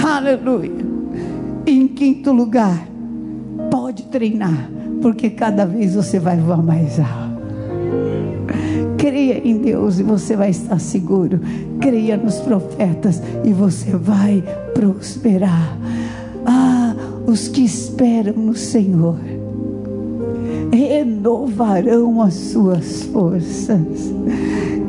Aleluia. 0.10 0.72
E 1.68 1.72
em 1.72 1.88
quinto 1.88 2.32
lugar, 2.32 2.88
pode 3.70 4.04
treinar, 4.08 4.70
porque 5.04 5.30
cada 5.30 5.66
vez 5.66 5.94
você 5.94 6.20
vai 6.20 6.36
voar 6.38 6.64
mais 6.64 7.00
alto. 7.00 7.40
Creia 8.98 9.48
em 9.48 9.60
Deus 9.60 10.00
e 10.00 10.04
você 10.04 10.36
vai 10.36 10.50
estar 10.50 10.80
seguro. 10.80 11.40
Creia 11.80 12.18
nos 12.18 12.40
profetas 12.40 13.22
e 13.46 13.54
você 13.54 13.92
vai 13.92 14.44
prosperar. 14.74 15.78
Ah, 16.44 16.96
os 17.28 17.48
que 17.48 17.64
esperam 17.64 18.34
no 18.34 18.56
Senhor 18.56 19.16
renovarão 20.72 22.22
as 22.24 22.34
suas 22.34 23.04
forças. 23.04 24.12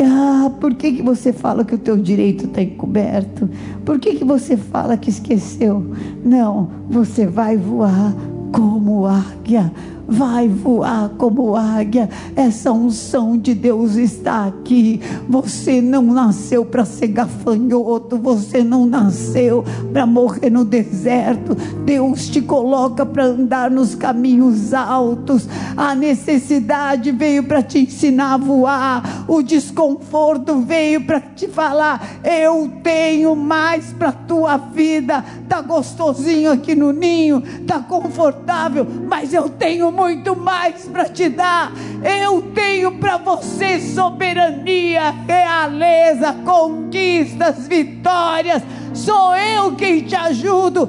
Ah, 0.03 0.51
por 0.61 0.75
que, 0.75 0.93
que 0.93 1.03
você 1.03 1.33
fala 1.33 1.65
que 1.65 1.75
o 1.75 1.79
teu 1.79 1.97
direito 1.97 2.47
está 2.47 2.63
encoberto? 2.63 3.49
Por 3.85 3.99
que, 3.99 4.15
que 4.15 4.25
você 4.25 4.57
fala 4.57 4.97
que 4.97 5.11
esqueceu? 5.11 5.85
Não, 6.25 6.71
você 6.89 7.27
vai 7.27 7.57
voar 7.57 8.15
como 8.53 9.07
águia 9.07 9.71
vai 10.11 10.49
voar 10.49 11.11
como 11.17 11.55
águia. 11.55 12.11
Essa 12.35 12.73
unção 12.73 13.39
de 13.39 13.55
Deus 13.55 13.95
está 13.95 14.47
aqui. 14.47 15.01
Você 15.29 15.81
não 15.81 16.03
nasceu 16.03 16.65
para 16.65 16.85
ser 16.85 17.09
gafanhoto, 17.09 18.19
você 18.19 18.65
não 18.65 18.87
nasceu 18.87 19.65
para 19.93 20.05
morrer 20.05 20.51
no 20.51 20.65
deserto. 20.65 21.55
Deus 21.85 22.29
te 22.29 22.41
coloca 22.41 23.07
para 23.07 23.25
andar 23.25 23.71
nos 23.71 23.95
caminhos 23.95 24.75
altos. 24.75 25.49
A 25.77 25.95
necessidade 25.95 27.13
veio 27.13 27.45
para 27.45 27.63
te 27.63 27.79
ensinar 27.79 28.35
a 28.35 28.37
voar, 28.37 29.25
o 29.29 29.43
desconforto 29.43 30.61
veio 30.61 31.03
para 31.05 31.21
te 31.21 31.47
falar: 31.47 32.21
eu 32.25 32.71
tenho 32.83 33.37
mais 33.37 33.93
para 33.93 34.13
tua 34.13 34.57
vida. 34.57 35.25
Tá 35.49 35.61
gostosinho 35.61 36.51
aqui 36.51 36.75
no 36.75 36.93
ninho, 36.93 37.43
tá 37.67 37.81
confortável, 37.81 38.87
mas 39.09 39.33
eu 39.33 39.49
tenho 39.49 39.91
muito 40.01 40.35
mais 40.35 40.87
para 40.87 41.05
te 41.11 41.29
dar. 41.29 41.73
Eu 42.03 42.41
tenho 42.55 42.93
para 42.93 43.19
você 43.19 43.79
soberania, 43.79 45.11
realeza, 45.29 46.33
conquistas, 46.43 47.69
vitórias. 47.69 48.63
Sou 48.95 49.37
eu 49.37 49.77
quem 49.77 50.01
te 50.01 50.17
ajudo. 50.17 50.89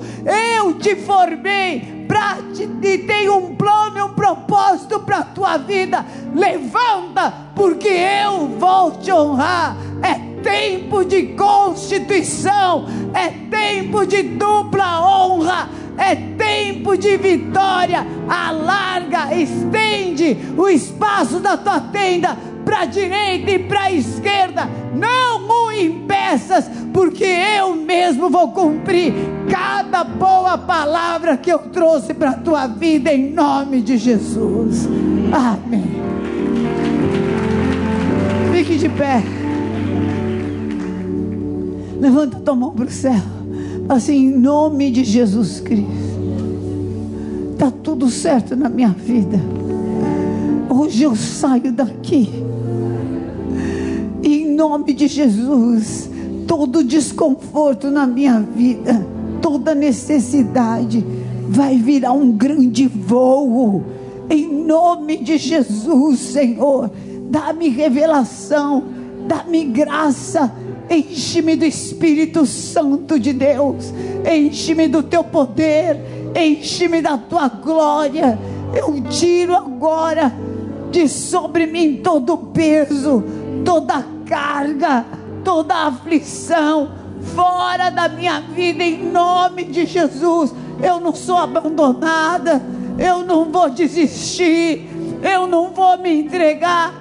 Eu 0.56 0.76
te 0.76 0.96
formei 0.96 2.06
para 2.08 2.38
te 2.54 2.64
e 2.64 2.98
tenho 3.00 3.38
um 3.38 3.56
plano 3.56 3.98
e 3.98 4.02
um 4.02 4.14
propósito 4.14 5.02
para 5.02 5.18
a 5.18 5.24
tua 5.26 5.58
vida. 5.58 6.06
Levanta, 6.34 7.34
porque 7.54 7.90
eu 7.90 8.48
vou 8.48 8.92
te 8.92 9.12
honrar. 9.12 9.76
É 10.02 10.32
tempo 10.42 11.04
de 11.04 11.34
constituição, 11.34 12.86
é 13.14 13.28
tempo 13.50 14.06
de 14.06 14.24
dupla 14.24 15.06
honra 15.06 15.70
é 16.02 16.16
tempo 16.16 16.98
de 16.98 17.16
vitória. 17.18 18.06
Alarga, 18.28 19.36
estende 19.36 20.38
o 20.58 20.68
espaço 20.68 21.40
da 21.40 21.56
tua 21.56 21.80
tenda 21.80 22.36
para 22.66 22.82
a 22.82 22.86
direita 22.86 23.52
e 23.52 23.60
para 23.60 23.84
a 23.84 23.92
esquerda. 23.92 24.68
Não 24.96 25.48
o 25.48 25.72
impeças, 25.72 26.70
porque 26.92 27.24
eu 27.24 27.76
mesmo 27.76 28.30
vou 28.30 28.52
cumprir 28.52 29.14
cada 29.50 30.04
boa 30.04 30.58
palavra 30.58 31.38
que 31.38 31.52
eu 31.52 31.60
trouxe 31.60 32.14
para 32.14 32.32
a 32.32 32.38
tua 32.38 32.68
vida 32.68 33.14
em 33.14 33.32
nome 33.32 33.82
de 33.82 33.98
Jesus. 33.98 34.88
Amém. 35.32 36.02
Fique 38.52 38.78
de 38.78 38.90
pé. 38.90 39.24
Levanta 42.00 42.40
tua 42.40 42.56
mão 42.56 42.72
para 42.72 42.86
o 42.86 42.90
céu 42.90 43.41
assim, 43.96 44.28
em 44.28 44.32
nome 44.32 44.90
de 44.90 45.04
Jesus 45.04 45.60
Cristo. 45.60 45.92
Está 47.52 47.70
tudo 47.70 48.10
certo 48.10 48.56
na 48.56 48.70
minha 48.70 48.90
vida. 48.90 49.40
Hoje 50.70 51.04
eu 51.04 51.16
saio 51.16 51.72
daqui. 51.72 52.30
Em 54.24 54.48
nome 54.56 54.94
de 54.94 55.08
Jesus, 55.08 56.10
todo 56.48 56.84
desconforto 56.84 57.92
na 57.92 58.08
minha 58.08 58.40
vida, 58.40 59.06
toda 59.42 59.76
necessidade, 59.76 61.06
vai 61.50 61.78
virar 61.78 62.14
um 62.14 62.32
grande 62.32 62.88
voo. 62.88 63.84
Em 64.30 64.48
nome 64.66 65.18
de 65.18 65.38
Jesus, 65.38 66.20
Senhor, 66.20 66.90
dá-me 67.30 67.68
revelação, 67.68 68.84
dá-me 69.28 69.66
graça 69.66 70.52
Enche-me 70.92 71.56
do 71.56 71.64
Espírito 71.64 72.46
Santo 72.46 73.18
de 73.18 73.32
Deus. 73.32 73.94
Enche-me 74.30 74.90
do 74.90 75.02
teu 75.02 75.24
poder. 75.24 75.98
Enche-me 76.36 77.02
da 77.02 77.18
tua 77.18 77.48
glória. 77.48 78.38
Eu 78.76 79.02
tiro 79.10 79.56
agora 79.56 80.34
de 80.92 81.08
sobre 81.08 81.66
mim 81.66 82.02
todo 82.04 82.34
o 82.34 82.38
peso, 82.38 83.24
toda 83.64 83.96
a 83.96 84.04
carga, 84.28 85.06
toda 85.46 85.74
a 85.74 85.88
aflição. 85.88 86.92
Fora 87.36 87.90
da 87.90 88.10
minha 88.10 88.42
vida, 88.42 88.84
em 88.84 89.02
nome 89.02 89.64
de 89.64 89.86
Jesus. 89.86 90.54
Eu 90.84 91.00
não 91.00 91.16
sou 91.16 91.38
abandonada. 91.38 92.62
Eu 93.00 93.24
não 93.24 93.50
vou 93.50 93.70
desistir. 93.70 94.90
Eu 95.24 95.48
não 95.48 95.70
vou 95.70 95.98
me 95.98 96.22
entregar. 96.22 96.94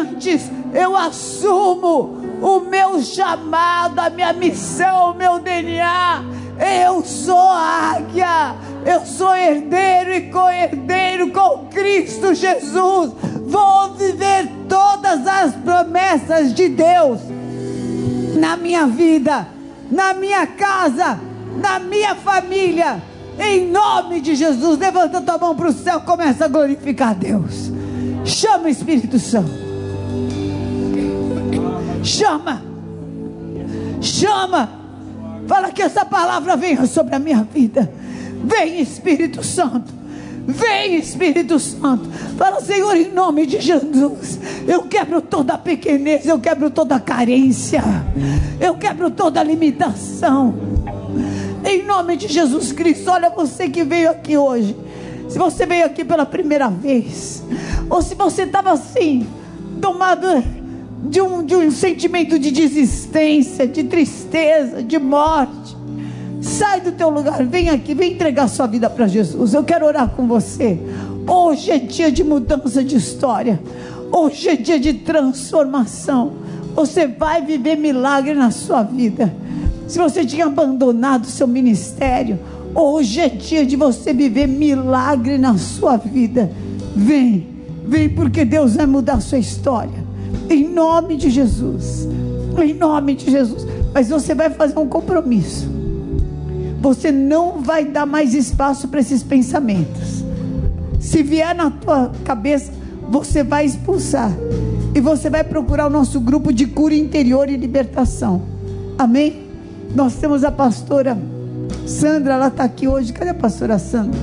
Antes 0.00 0.50
eu 0.72 0.96
assumo 0.96 2.25
o 2.40 2.60
meu 2.60 3.02
chamado, 3.02 3.98
a 3.98 4.10
minha 4.10 4.32
missão, 4.32 5.12
o 5.12 5.14
meu 5.14 5.38
DNA. 5.38 6.24
Eu 6.84 7.04
sou 7.04 7.50
águia, 7.50 8.54
eu 8.84 9.04
sou 9.04 9.34
herdeiro 9.34 10.12
e 10.12 10.30
co-herdeiro 10.30 11.30
com 11.30 11.66
Cristo 11.66 12.34
Jesus. 12.34 13.12
Vou 13.46 13.92
viver 13.94 14.48
todas 14.68 15.26
as 15.26 15.54
promessas 15.54 16.54
de 16.54 16.68
Deus 16.68 17.20
na 18.38 18.56
minha 18.56 18.86
vida, 18.86 19.46
na 19.90 20.14
minha 20.14 20.46
casa, 20.46 21.18
na 21.60 21.78
minha 21.78 22.14
família. 22.14 23.02
Em 23.38 23.70
nome 23.70 24.20
de 24.20 24.34
Jesus, 24.34 24.78
levanta 24.78 25.20
tua 25.20 25.36
mão 25.36 25.54
para 25.54 25.68
o 25.68 25.72
céu, 25.72 26.00
começa 26.00 26.46
a 26.46 26.48
glorificar 26.48 27.10
a 27.10 27.14
Deus. 27.14 27.70
Chama 28.24 28.64
o 28.64 28.68
Espírito 28.68 29.18
Santo. 29.18 29.66
Chama. 32.06 32.62
Chama. 34.00 34.70
Fala 35.48 35.72
que 35.72 35.82
essa 35.82 36.04
palavra 36.04 36.56
venha 36.56 36.86
sobre 36.86 37.16
a 37.16 37.18
minha 37.18 37.42
vida. 37.42 37.92
Vem 38.44 38.80
Espírito 38.80 39.42
Santo. 39.42 39.92
Vem 40.46 40.94
Espírito 40.94 41.58
Santo. 41.58 42.08
Fala, 42.38 42.60
Senhor, 42.60 42.96
em 42.96 43.12
nome 43.12 43.44
de 43.44 43.60
Jesus. 43.60 44.38
Eu 44.68 44.82
quebro 44.84 45.20
toda 45.20 45.58
pequenez, 45.58 46.26
eu 46.26 46.38
quebro 46.38 46.70
toda 46.70 47.00
carência. 47.00 47.82
Eu 48.60 48.76
quebro 48.76 49.10
toda 49.10 49.42
limitação. 49.42 50.54
Em 51.64 51.84
nome 51.84 52.16
de 52.16 52.28
Jesus 52.28 52.70
Cristo. 52.70 53.10
Olha 53.10 53.30
você 53.30 53.68
que 53.68 53.82
veio 53.82 54.10
aqui 54.10 54.36
hoje. 54.36 54.76
Se 55.28 55.38
você 55.38 55.66
veio 55.66 55.84
aqui 55.84 56.04
pela 56.04 56.24
primeira 56.24 56.68
vez, 56.68 57.42
ou 57.90 58.00
se 58.00 58.14
você 58.14 58.42
estava 58.42 58.70
assim, 58.70 59.26
tomado 59.80 60.26
de 61.04 61.20
um, 61.20 61.44
de 61.44 61.54
um 61.54 61.70
sentimento 61.70 62.38
de 62.38 62.50
desistência, 62.50 63.66
de 63.66 63.84
tristeza, 63.84 64.82
de 64.82 64.98
morte. 64.98 65.76
Sai 66.40 66.80
do 66.80 66.92
teu 66.92 67.10
lugar, 67.10 67.44
vem 67.44 67.68
aqui, 67.68 67.94
vem 67.94 68.12
entregar 68.12 68.48
sua 68.48 68.66
vida 68.66 68.88
para 68.88 69.06
Jesus. 69.06 69.54
Eu 69.54 69.64
quero 69.64 69.86
orar 69.86 70.10
com 70.10 70.26
você. 70.26 70.78
Hoje 71.26 71.70
é 71.70 71.78
dia 71.78 72.10
de 72.10 72.22
mudança 72.22 72.84
de 72.84 72.96
história. 72.96 73.60
Hoje 74.12 74.48
é 74.48 74.56
dia 74.56 74.78
de 74.78 74.94
transformação. 74.94 76.34
Você 76.74 77.06
vai 77.06 77.42
viver 77.42 77.76
milagre 77.76 78.34
na 78.34 78.50
sua 78.50 78.82
vida. 78.82 79.34
Se 79.88 79.98
você 79.98 80.24
tinha 80.24 80.46
abandonado 80.46 81.26
seu 81.26 81.46
ministério, 81.46 82.38
hoje 82.74 83.20
é 83.20 83.28
dia 83.28 83.64
de 83.64 83.76
você 83.76 84.12
viver 84.12 84.46
milagre 84.46 85.38
na 85.38 85.56
sua 85.58 85.96
vida. 85.96 86.50
Vem, 86.94 87.46
vem, 87.84 88.08
porque 88.08 88.44
Deus 88.44 88.76
vai 88.76 88.86
mudar 88.86 89.14
a 89.14 89.20
sua 89.20 89.38
história. 89.38 90.05
Em 90.48 90.68
nome 90.68 91.16
de 91.16 91.30
Jesus. 91.30 92.08
Em 92.62 92.74
nome 92.74 93.14
de 93.14 93.30
Jesus. 93.30 93.66
Mas 93.92 94.08
você 94.08 94.34
vai 94.34 94.50
fazer 94.50 94.78
um 94.78 94.88
compromisso. 94.88 95.68
Você 96.80 97.10
não 97.10 97.62
vai 97.62 97.84
dar 97.84 98.06
mais 98.06 98.34
espaço 98.34 98.88
para 98.88 99.00
esses 99.00 99.22
pensamentos. 99.22 100.24
Se 101.00 101.22
vier 101.22 101.54
na 101.54 101.70
tua 101.70 102.12
cabeça, 102.24 102.72
você 103.08 103.42
vai 103.42 103.64
expulsar. 103.64 104.32
E 104.94 105.00
você 105.00 105.28
vai 105.28 105.44
procurar 105.44 105.86
o 105.86 105.90
nosso 105.90 106.20
grupo 106.20 106.52
de 106.52 106.66
cura 106.66 106.94
interior 106.94 107.48
e 107.48 107.56
libertação. 107.56 108.42
Amém? 108.98 109.42
Nós 109.94 110.16
temos 110.16 110.44
a 110.44 110.50
pastora 110.50 111.16
Sandra, 111.86 112.34
ela 112.34 112.48
está 112.48 112.64
aqui 112.64 112.88
hoje. 112.88 113.12
Cadê 113.12 113.30
a 113.30 113.34
pastora 113.34 113.78
Sandra? 113.78 114.18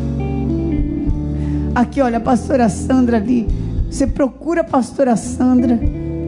Aqui, 1.75 2.01
olha, 2.01 2.17
a 2.17 2.21
pastora 2.21 2.69
Sandra 2.69 3.17
ali. 3.17 3.47
Você 3.89 4.05
procura 4.07 4.61
a 4.61 4.63
pastora 4.63 5.15
Sandra 5.15 5.79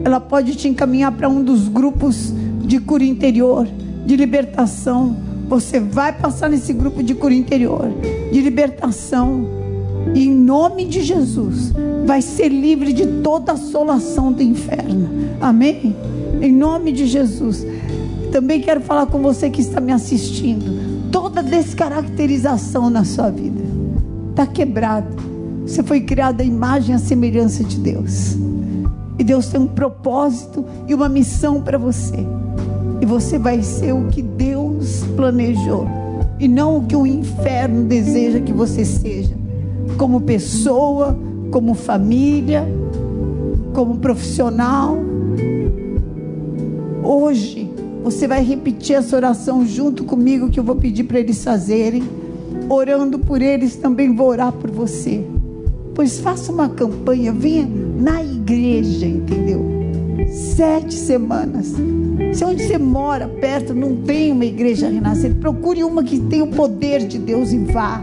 ela 0.06 0.20
pode 0.20 0.54
te 0.54 0.68
encaminhar 0.68 1.10
para 1.10 1.28
um 1.28 1.42
dos 1.42 1.66
grupos 1.66 2.32
de 2.62 2.78
cura 2.78 3.02
interior, 3.02 3.66
de 4.06 4.14
libertação. 4.14 5.16
Você 5.48 5.80
vai 5.80 6.12
passar 6.12 6.48
nesse 6.48 6.72
grupo 6.72 7.02
de 7.02 7.12
cura 7.12 7.34
interior, 7.34 7.88
de 8.30 8.40
libertação. 8.40 9.44
E 10.14 10.28
em 10.28 10.30
nome 10.30 10.84
de 10.84 11.02
Jesus, 11.02 11.72
vai 12.04 12.22
ser 12.22 12.50
livre 12.50 12.92
de 12.92 13.04
toda 13.20 13.54
assolação 13.54 14.32
do 14.32 14.44
inferno. 14.44 15.08
Amém? 15.40 15.96
Em 16.40 16.52
nome 16.52 16.92
de 16.92 17.04
Jesus. 17.04 17.66
Também 18.30 18.60
quero 18.60 18.82
falar 18.82 19.06
com 19.06 19.18
você 19.20 19.50
que 19.50 19.60
está 19.60 19.80
me 19.80 19.90
assistindo. 19.90 21.10
Toda 21.10 21.42
descaracterização 21.42 22.88
na 22.88 23.04
sua 23.04 23.28
vida 23.28 23.64
está 24.30 24.46
quebrada. 24.46 25.08
Você 25.66 25.82
foi 25.82 26.02
criado 26.02 26.42
à 26.42 26.44
imagem 26.44 26.92
e 26.92 26.94
à 26.94 26.98
semelhança 27.00 27.64
de 27.64 27.76
Deus. 27.76 28.36
E 29.18 29.24
Deus 29.24 29.48
tem 29.48 29.60
um 29.60 29.66
propósito 29.66 30.64
e 30.86 30.94
uma 30.94 31.08
missão 31.08 31.60
para 31.60 31.78
você. 31.78 32.18
E 33.00 33.06
você 33.06 33.38
vai 33.38 33.62
ser 33.62 33.92
o 33.92 34.08
que 34.08 34.22
Deus 34.22 35.04
planejou 35.16 35.86
e 36.38 36.48
não 36.48 36.78
o 36.78 36.86
que 36.86 36.96
o 36.96 37.06
inferno 37.06 37.84
deseja 37.84 38.40
que 38.40 38.52
você 38.52 38.84
seja, 38.84 39.34
como 39.96 40.20
pessoa, 40.20 41.16
como 41.50 41.74
família, 41.74 42.66
como 43.72 43.98
profissional. 43.98 44.98
Hoje 47.02 47.70
você 48.02 48.28
vai 48.28 48.42
repetir 48.42 48.96
essa 48.96 49.16
oração 49.16 49.66
junto 49.66 50.04
comigo 50.04 50.50
que 50.50 50.60
eu 50.60 50.64
vou 50.64 50.76
pedir 50.76 51.04
para 51.04 51.20
eles 51.20 51.42
fazerem. 51.42 52.02
Orando 52.68 53.18
por 53.18 53.40
eles, 53.40 53.76
também 53.76 54.14
vou 54.14 54.28
orar 54.28 54.52
por 54.52 54.70
você. 54.70 55.24
Pois 55.94 56.18
faça 56.18 56.52
uma 56.52 56.68
campanha, 56.68 57.32
venha 57.32 57.66
na 57.96 58.22
igreja, 58.22 59.06
entendeu? 59.06 59.64
Sete 60.28 60.94
semanas. 60.94 61.74
Se 62.32 62.44
onde 62.44 62.64
você 62.64 62.78
mora, 62.78 63.28
perto, 63.28 63.74
não 63.74 63.96
tem 63.96 64.32
uma 64.32 64.44
igreja 64.44 64.88
renascer, 64.88 65.34
procure 65.36 65.82
uma 65.82 66.04
que 66.04 66.18
tenha 66.18 66.44
o 66.44 66.50
poder 66.50 67.06
de 67.06 67.18
Deus 67.18 67.52
e 67.52 67.58
vá. 67.58 68.02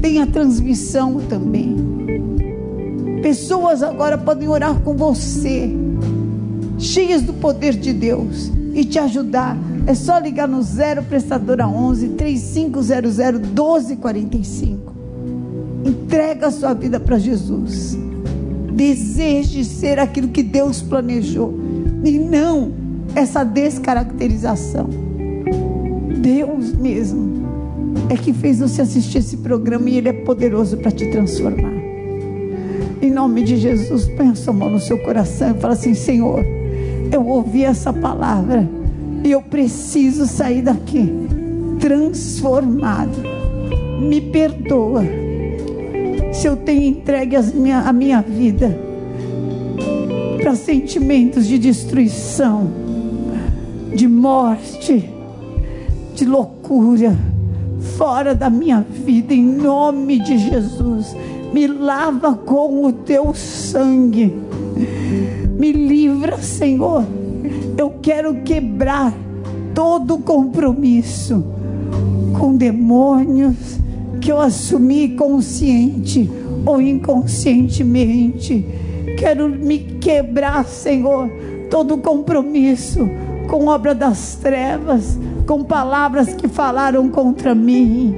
Tem 0.00 0.20
a 0.20 0.26
transmissão 0.26 1.20
também. 1.28 1.76
Pessoas 3.22 3.82
agora 3.82 4.18
podem 4.18 4.48
orar 4.48 4.78
com 4.80 4.94
você, 4.94 5.70
cheias 6.78 7.22
do 7.22 7.32
poder 7.32 7.74
de 7.74 7.92
Deus, 7.92 8.50
e 8.74 8.84
te 8.84 8.98
ajudar. 8.98 9.56
É 9.86 9.94
só 9.94 10.18
ligar 10.18 10.48
no 10.48 10.62
0 10.62 11.02
prestadora 11.04 11.66
11 11.66 12.08
3500 12.10 12.88
1245. 13.18 14.83
Entrega 15.84 16.46
a 16.46 16.50
sua 16.50 16.72
vida 16.72 16.98
para 16.98 17.18
Jesus. 17.18 17.98
Deseje 18.72 19.64
ser 19.64 19.98
aquilo 19.98 20.28
que 20.28 20.42
Deus 20.42 20.80
planejou. 20.80 21.54
E 22.02 22.18
não 22.18 22.72
essa 23.14 23.44
descaracterização. 23.44 24.88
Deus 26.20 26.72
mesmo 26.72 27.44
é 28.08 28.16
que 28.16 28.32
fez 28.32 28.58
você 28.60 28.82
assistir 28.82 29.18
esse 29.18 29.36
programa 29.38 29.88
e 29.90 29.98
Ele 29.98 30.08
é 30.08 30.12
poderoso 30.12 30.78
para 30.78 30.90
te 30.90 31.10
transformar. 31.10 31.74
Em 33.02 33.10
nome 33.10 33.42
de 33.42 33.56
Jesus, 33.58 34.06
põe 34.16 34.34
sua 34.34 34.54
mão 34.54 34.70
no 34.70 34.80
seu 34.80 34.98
coração 34.98 35.50
e 35.50 35.60
fala 35.60 35.74
assim: 35.74 35.94
Senhor, 35.94 36.42
eu 37.12 37.26
ouvi 37.26 37.64
essa 37.64 37.92
palavra 37.92 38.66
e 39.22 39.30
eu 39.30 39.42
preciso 39.42 40.26
sair 40.26 40.62
daqui 40.62 41.12
transformado. 41.78 43.22
Me 44.00 44.20
perdoa 44.20 45.02
se 46.34 46.48
eu 46.48 46.56
tenho 46.56 46.82
entregue 46.82 47.38
minha, 47.54 47.80
a 47.80 47.92
minha 47.92 48.20
vida 48.20 48.76
para 50.42 50.56
sentimentos 50.56 51.46
de 51.46 51.58
destruição, 51.58 52.70
de 53.94 54.06
morte, 54.06 55.08
de 56.14 56.24
loucura, 56.24 57.16
fora 57.96 58.34
da 58.34 58.50
minha 58.50 58.84
vida, 59.04 59.32
em 59.32 59.42
nome 59.42 60.18
de 60.18 60.36
Jesus. 60.36 61.16
Me 61.52 61.66
lava 61.66 62.34
com 62.34 62.84
o 62.84 62.92
teu 62.92 63.32
sangue, 63.32 64.34
me 65.56 65.72
livra, 65.72 66.36
Senhor. 66.38 67.04
Eu 67.78 67.94
quero 68.02 68.42
quebrar 68.42 69.14
todo 69.72 70.18
compromisso 70.18 71.44
com 72.38 72.56
demônios 72.56 73.83
que 74.24 74.32
eu 74.32 74.40
assumi 74.40 75.10
consciente 75.10 76.30
ou 76.64 76.80
inconscientemente. 76.80 78.64
Quero 79.18 79.50
me 79.50 79.78
quebrar, 79.78 80.64
Senhor, 80.64 81.28
todo 81.70 81.98
compromisso 81.98 83.06
com 83.48 83.66
obra 83.66 83.94
das 83.94 84.36
trevas, 84.36 85.18
com 85.46 85.62
palavras 85.62 86.32
que 86.32 86.48
falaram 86.48 87.10
contra 87.10 87.54
mim. 87.54 88.14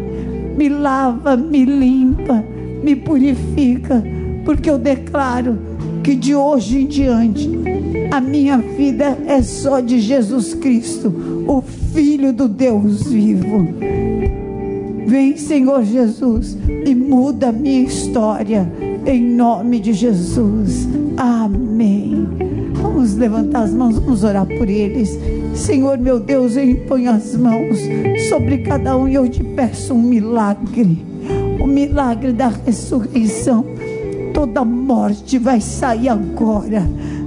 Me 0.56 0.68
lava, 0.68 1.36
me 1.36 1.64
limpa, 1.64 2.44
me 2.84 2.94
purifica, 2.94 4.00
porque 4.44 4.70
eu 4.70 4.78
declaro 4.78 5.58
que 6.04 6.14
de 6.14 6.36
hoje 6.36 6.82
em 6.82 6.86
diante 6.86 7.50
a 8.12 8.20
minha 8.20 8.58
vida 8.58 9.18
é 9.26 9.42
só 9.42 9.80
de 9.80 9.98
Jesus 9.98 10.54
Cristo, 10.54 11.12
o 11.48 11.60
Filho 11.60 12.32
do 12.32 12.46
Deus 12.46 13.02
vivo. 13.08 13.66
Vem, 15.06 15.36
Senhor 15.36 15.84
Jesus, 15.84 16.58
e 16.84 16.92
muda 16.92 17.50
a 17.50 17.52
minha 17.52 17.82
história. 17.82 18.68
Em 19.06 19.22
nome 19.22 19.78
de 19.78 19.92
Jesus. 19.92 20.88
Amém. 21.16 22.26
Vamos 22.82 23.14
levantar 23.14 23.62
as 23.62 23.72
mãos, 23.72 23.98
vamos 24.00 24.24
orar 24.24 24.44
por 24.46 24.68
eles. 24.68 25.16
Senhor 25.54 25.96
meu 25.96 26.18
Deus, 26.18 26.56
eu 26.56 26.68
imponho 26.68 27.12
as 27.12 27.36
mãos 27.36 27.78
sobre 28.28 28.58
cada 28.58 28.96
um 28.96 29.06
e 29.06 29.14
eu 29.14 29.28
te 29.28 29.44
peço 29.44 29.94
um 29.94 30.02
milagre. 30.02 31.04
O 31.60 31.66
milagre 31.68 32.32
da 32.32 32.48
ressurreição. 32.48 33.64
Toda 34.34 34.64
morte 34.64 35.38
vai 35.38 35.60
sair 35.60 36.08
agora 36.08 36.82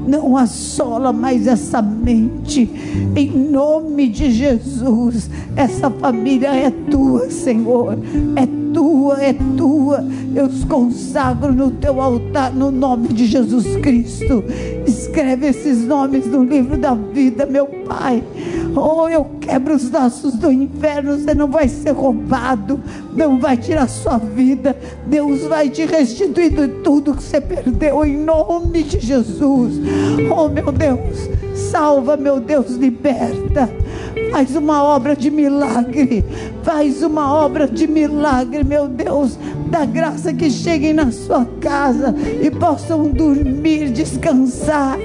não 0.08 0.38
assola 0.38 1.14
mais 1.14 1.48
essa 1.48 1.82
mente. 1.82 2.70
Em 3.16 3.30
nome 3.30 4.08
de 4.08 4.32
Jesus, 4.32 5.30
essa 5.56 5.90
família 5.90 6.50
é 6.50 6.70
tua, 6.70 7.30
Senhor. 7.30 7.98
É 8.36 8.48
tua, 8.74 9.22
é 9.22 9.34
tua. 9.58 10.06
Eu 10.36 10.46
os 10.46 10.64
consagro 10.64 11.54
no 11.54 11.72
teu 11.72 12.02
altar, 12.02 12.54
no 12.54 12.72
nome 12.72 13.10
de 13.10 13.26
Jesus 13.26 13.76
Cristo. 13.78 14.44
Escreve 14.86 15.48
esses 15.48 15.86
nomes 15.86 16.26
no 16.26 16.44
livro 16.44 16.78
da 16.78 16.94
vida, 16.94 17.46
meu 17.46 17.66
Pai. 17.66 18.24
Oh, 18.76 19.08
eu 19.08 19.26
quebro 19.50 19.76
os 19.76 19.90
laços 19.90 20.36
do 20.36 20.52
inferno. 20.52 21.18
Você 21.18 21.34
não 21.34 21.48
vai 21.48 21.68
ser 21.68 21.92
roubado, 21.92 22.80
não 23.16 23.40
vai 23.40 23.58
tirar 23.58 23.90
sua 23.90 24.18
vida. 24.18 24.78
Deus 25.08 25.42
vai 25.42 25.70
te 25.70 25.86
restituir 25.86 26.52
tudo 26.84 27.16
que 27.16 27.24
você 27.24 27.42
perdeu, 27.42 28.06
em 28.06 28.18
nome 28.18 28.84
de 28.84 29.00
Jesus. 29.00 29.74
Oh, 30.32 30.48
meu 30.48 30.72
Deus, 30.72 31.30
salva, 31.72 32.16
meu 32.16 32.40
Deus, 32.40 32.72
liberta. 32.76 33.70
Faz 34.32 34.56
uma 34.56 34.84
obra 34.84 35.16
de 35.16 35.32
milagre. 35.32 36.24
Faz 36.70 37.02
uma 37.02 37.34
obra 37.34 37.68
de 37.68 37.88
milagre, 37.88 38.64
meu 38.64 38.88
Deus. 38.88 39.40
Da 39.72 39.86
graça 39.86 40.32
que 40.32 40.52
cheguem 40.52 40.94
na 40.94 41.12
sua 41.12 41.44
casa 41.60 42.14
e 42.44 42.52
possam 42.52 43.10
dormir, 43.10 43.90
descansar, 43.90 44.96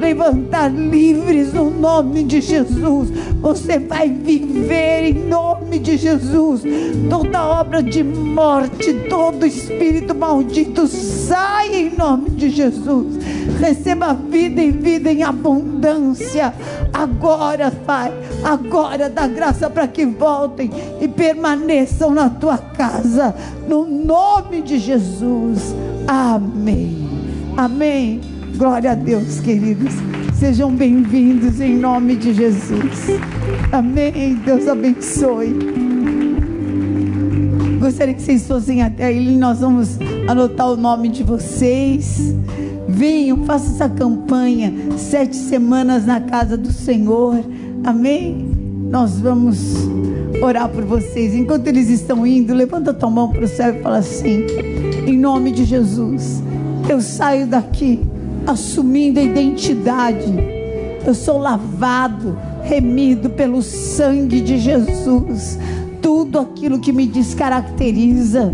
levantar 0.00 0.68
livres 0.68 1.52
no 1.52 1.70
nome 1.70 2.24
de 2.24 2.40
Jesus. 2.40 3.08
Você 3.40 3.78
vai 3.78 4.08
viver 4.08 5.10
em 5.10 5.14
nome 5.28 5.78
de 5.78 5.96
Jesus. 5.96 6.62
Toda 7.08 7.44
obra 7.44 7.80
de 7.80 8.02
morte, 8.02 8.92
todo 9.08 9.46
espírito 9.46 10.16
maldito 10.16 10.88
sai 10.88 11.74
em 11.74 11.96
nome 11.96 12.30
de 12.30 12.50
Jesus. 12.50 13.16
Receba 13.60 14.12
vida 14.12 14.60
e 14.60 14.72
vida 14.72 15.12
em 15.12 15.22
abundância. 15.22 16.52
Agora, 16.92 17.70
Pai, 17.70 18.12
agora 18.44 19.08
dá 19.08 19.26
graça 19.26 19.70
para 19.70 19.88
que 19.88 20.04
voltem 20.04 20.70
e 21.00 21.08
permaneçam 21.12 22.12
na 22.12 22.28
tua 22.28 22.58
casa, 22.58 23.34
no 23.68 23.84
nome 23.84 24.62
de 24.62 24.78
Jesus. 24.78 25.74
Amém. 26.06 27.08
Amém. 27.56 28.20
Glória 28.56 28.92
a 28.92 28.94
Deus, 28.94 29.40
queridos. 29.40 29.92
Sejam 30.34 30.74
bem-vindos 30.74 31.60
em 31.60 31.76
nome 31.76 32.16
de 32.16 32.34
Jesus. 32.34 33.08
Amém. 33.70 34.34
Deus 34.44 34.66
abençoe. 34.66 35.56
Gostaria 37.78 38.14
que 38.14 38.22
vocês 38.22 38.46
fossem 38.46 38.82
até 38.82 39.12
ele. 39.12 39.36
Nós 39.36 39.60
vamos 39.60 39.98
anotar 40.28 40.70
o 40.70 40.76
nome 40.76 41.08
de 41.08 41.22
vocês. 41.22 42.34
Venham, 42.88 43.44
faça 43.44 43.66
essa 43.66 43.88
campanha. 43.88 44.72
Sete 44.96 45.36
semanas 45.36 46.06
na 46.06 46.20
casa 46.20 46.56
do 46.56 46.72
Senhor. 46.72 47.44
Amém? 47.84 48.48
Nós 48.90 49.18
vamos 49.18 49.88
orar 50.42 50.68
por 50.68 50.84
vocês. 50.84 51.34
Enquanto 51.34 51.68
eles 51.68 51.88
estão 51.88 52.26
indo, 52.26 52.52
levanta 52.52 52.92
tua 52.92 53.10
mão 53.10 53.30
para 53.30 53.44
o 53.44 53.48
céu 53.48 53.74
e 53.74 53.82
fala 53.82 53.98
assim: 53.98 54.44
Em 55.06 55.16
nome 55.16 55.52
de 55.52 55.64
Jesus, 55.64 56.42
eu 56.88 57.00
saio 57.00 57.46
daqui 57.46 58.00
assumindo 58.46 59.20
a 59.20 59.22
identidade. 59.22 60.32
Eu 61.06 61.14
sou 61.14 61.38
lavado, 61.38 62.36
remido 62.62 63.30
pelo 63.30 63.62
sangue 63.62 64.40
de 64.40 64.58
Jesus 64.58 65.58
tudo 66.00 66.40
aquilo 66.40 66.80
que 66.80 66.92
me 66.92 67.06
descaracteriza, 67.06 68.52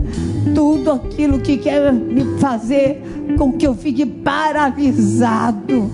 tudo 0.54 0.92
aquilo 0.92 1.38
que 1.38 1.56
quer 1.56 1.92
me 1.92 2.38
fazer 2.38 3.02
com 3.38 3.52
que 3.52 3.66
eu 3.66 3.74
fique 3.74 4.04
paralisado, 4.04 5.90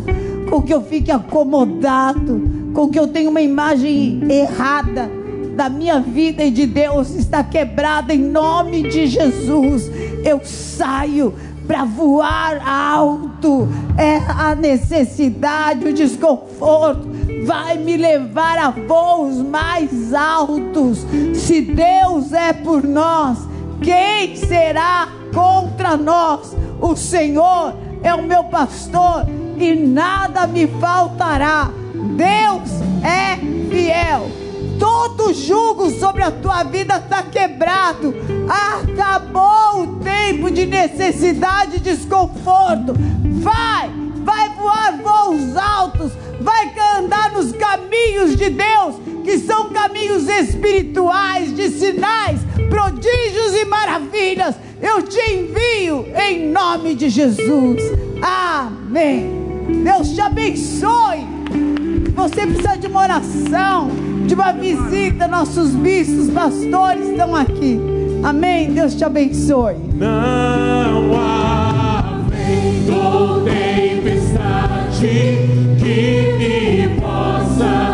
com 0.51 0.61
que 0.61 0.75
eu 0.75 0.83
fique 0.83 1.13
acomodado, 1.13 2.43
com 2.73 2.89
que 2.89 2.99
eu 2.99 3.07
tenha 3.07 3.31
uma 3.31 3.41
imagem 3.41 4.21
errada 4.29 5.09
da 5.55 5.69
minha 5.69 6.01
vida 6.01 6.43
e 6.43 6.51
de 6.51 6.67
Deus 6.67 7.11
está 7.15 7.43
quebrada 7.43 8.13
em 8.13 8.19
nome 8.19 8.83
de 8.83 9.07
Jesus. 9.07 9.91
Eu 10.25 10.41
saio 10.45 11.35
para 11.67 11.85
voar 11.85 12.61
alto. 12.67 13.69
É 13.97 14.17
a 14.29 14.55
necessidade, 14.55 15.87
o 15.87 15.95
desconforto 15.95 17.09
vai 17.47 17.79
me 17.79 17.97
levar 17.97 18.59
a 18.59 18.71
voos 18.71 19.37
mais 19.37 20.13
altos. 20.13 21.07
Se 21.35 21.61
Deus 21.61 22.33
é 22.33 22.53
por 22.53 22.83
nós, 22.83 23.39
quem 23.81 24.37
será 24.37 25.09
contra 25.33 25.97
nós? 25.97 26.57
O 26.81 26.97
Senhor 26.97 27.75
é 28.03 28.15
o 28.15 28.23
meu 28.23 28.45
pastor 28.45 29.27
e 29.57 29.75
nada 29.75 30.47
me 30.47 30.67
faltará. 30.67 31.71
Deus 32.17 32.71
é 33.03 33.37
fiel. 33.71 34.44
Todo 34.79 35.33
jugo 35.33 35.91
sobre 35.91 36.23
a 36.23 36.31
tua 36.31 36.63
vida 36.65 36.97
está 36.97 37.23
quebrado. 37.23 38.15
Acabou 38.49 39.83
o 39.83 39.97
tempo 40.01 40.51
de 40.51 40.67
necessidade 40.67 41.77
e 41.77 41.81
desconforto. 41.81 42.95
Vai, 43.43 43.91
vai 44.25 44.49
voar 44.51 44.99
voos 45.03 45.57
altos 45.57 46.13
vai 46.41 46.73
andar 46.99 47.33
nos 47.33 47.53
caminhos 47.53 48.37
de 48.37 48.51
Deus, 48.51 48.97
que 49.25 49.39
são 49.39 49.71
caminhos 49.71 50.29
espirituais, 50.29 51.55
de 51.55 51.71
sinais, 51.71 52.41
prodígios 52.69 53.55
e 53.55 53.65
maravilhas. 53.65 54.55
Eu 54.81 55.03
te 55.03 55.19
envio 55.19 56.07
em 56.15 56.51
nome 56.51 56.95
de 56.95 57.09
Jesus. 57.09 57.81
Amém. 58.23 59.31
Deus 59.83 60.11
te 60.11 60.21
abençoe. 60.21 61.27
Você 62.15 62.47
precisa 62.47 62.77
de 62.77 62.87
uma 62.87 63.03
oração, 63.03 63.91
de 64.27 64.35
uma 64.35 64.53
visita. 64.53 65.29
Nossos 65.29 65.71
bispos, 65.71 66.31
pastores 66.31 67.09
estão 67.09 67.35
aqui. 67.35 67.81
Amém. 68.23 68.73
Deus 68.73 68.95
te 68.95 69.05
abençoe. 69.05 69.77
Não 69.95 71.17
há 71.17 72.21
vento 72.29 73.45
tempestade 73.45 75.09
que 75.79 76.35
me 76.39 77.01
possa 77.01 77.94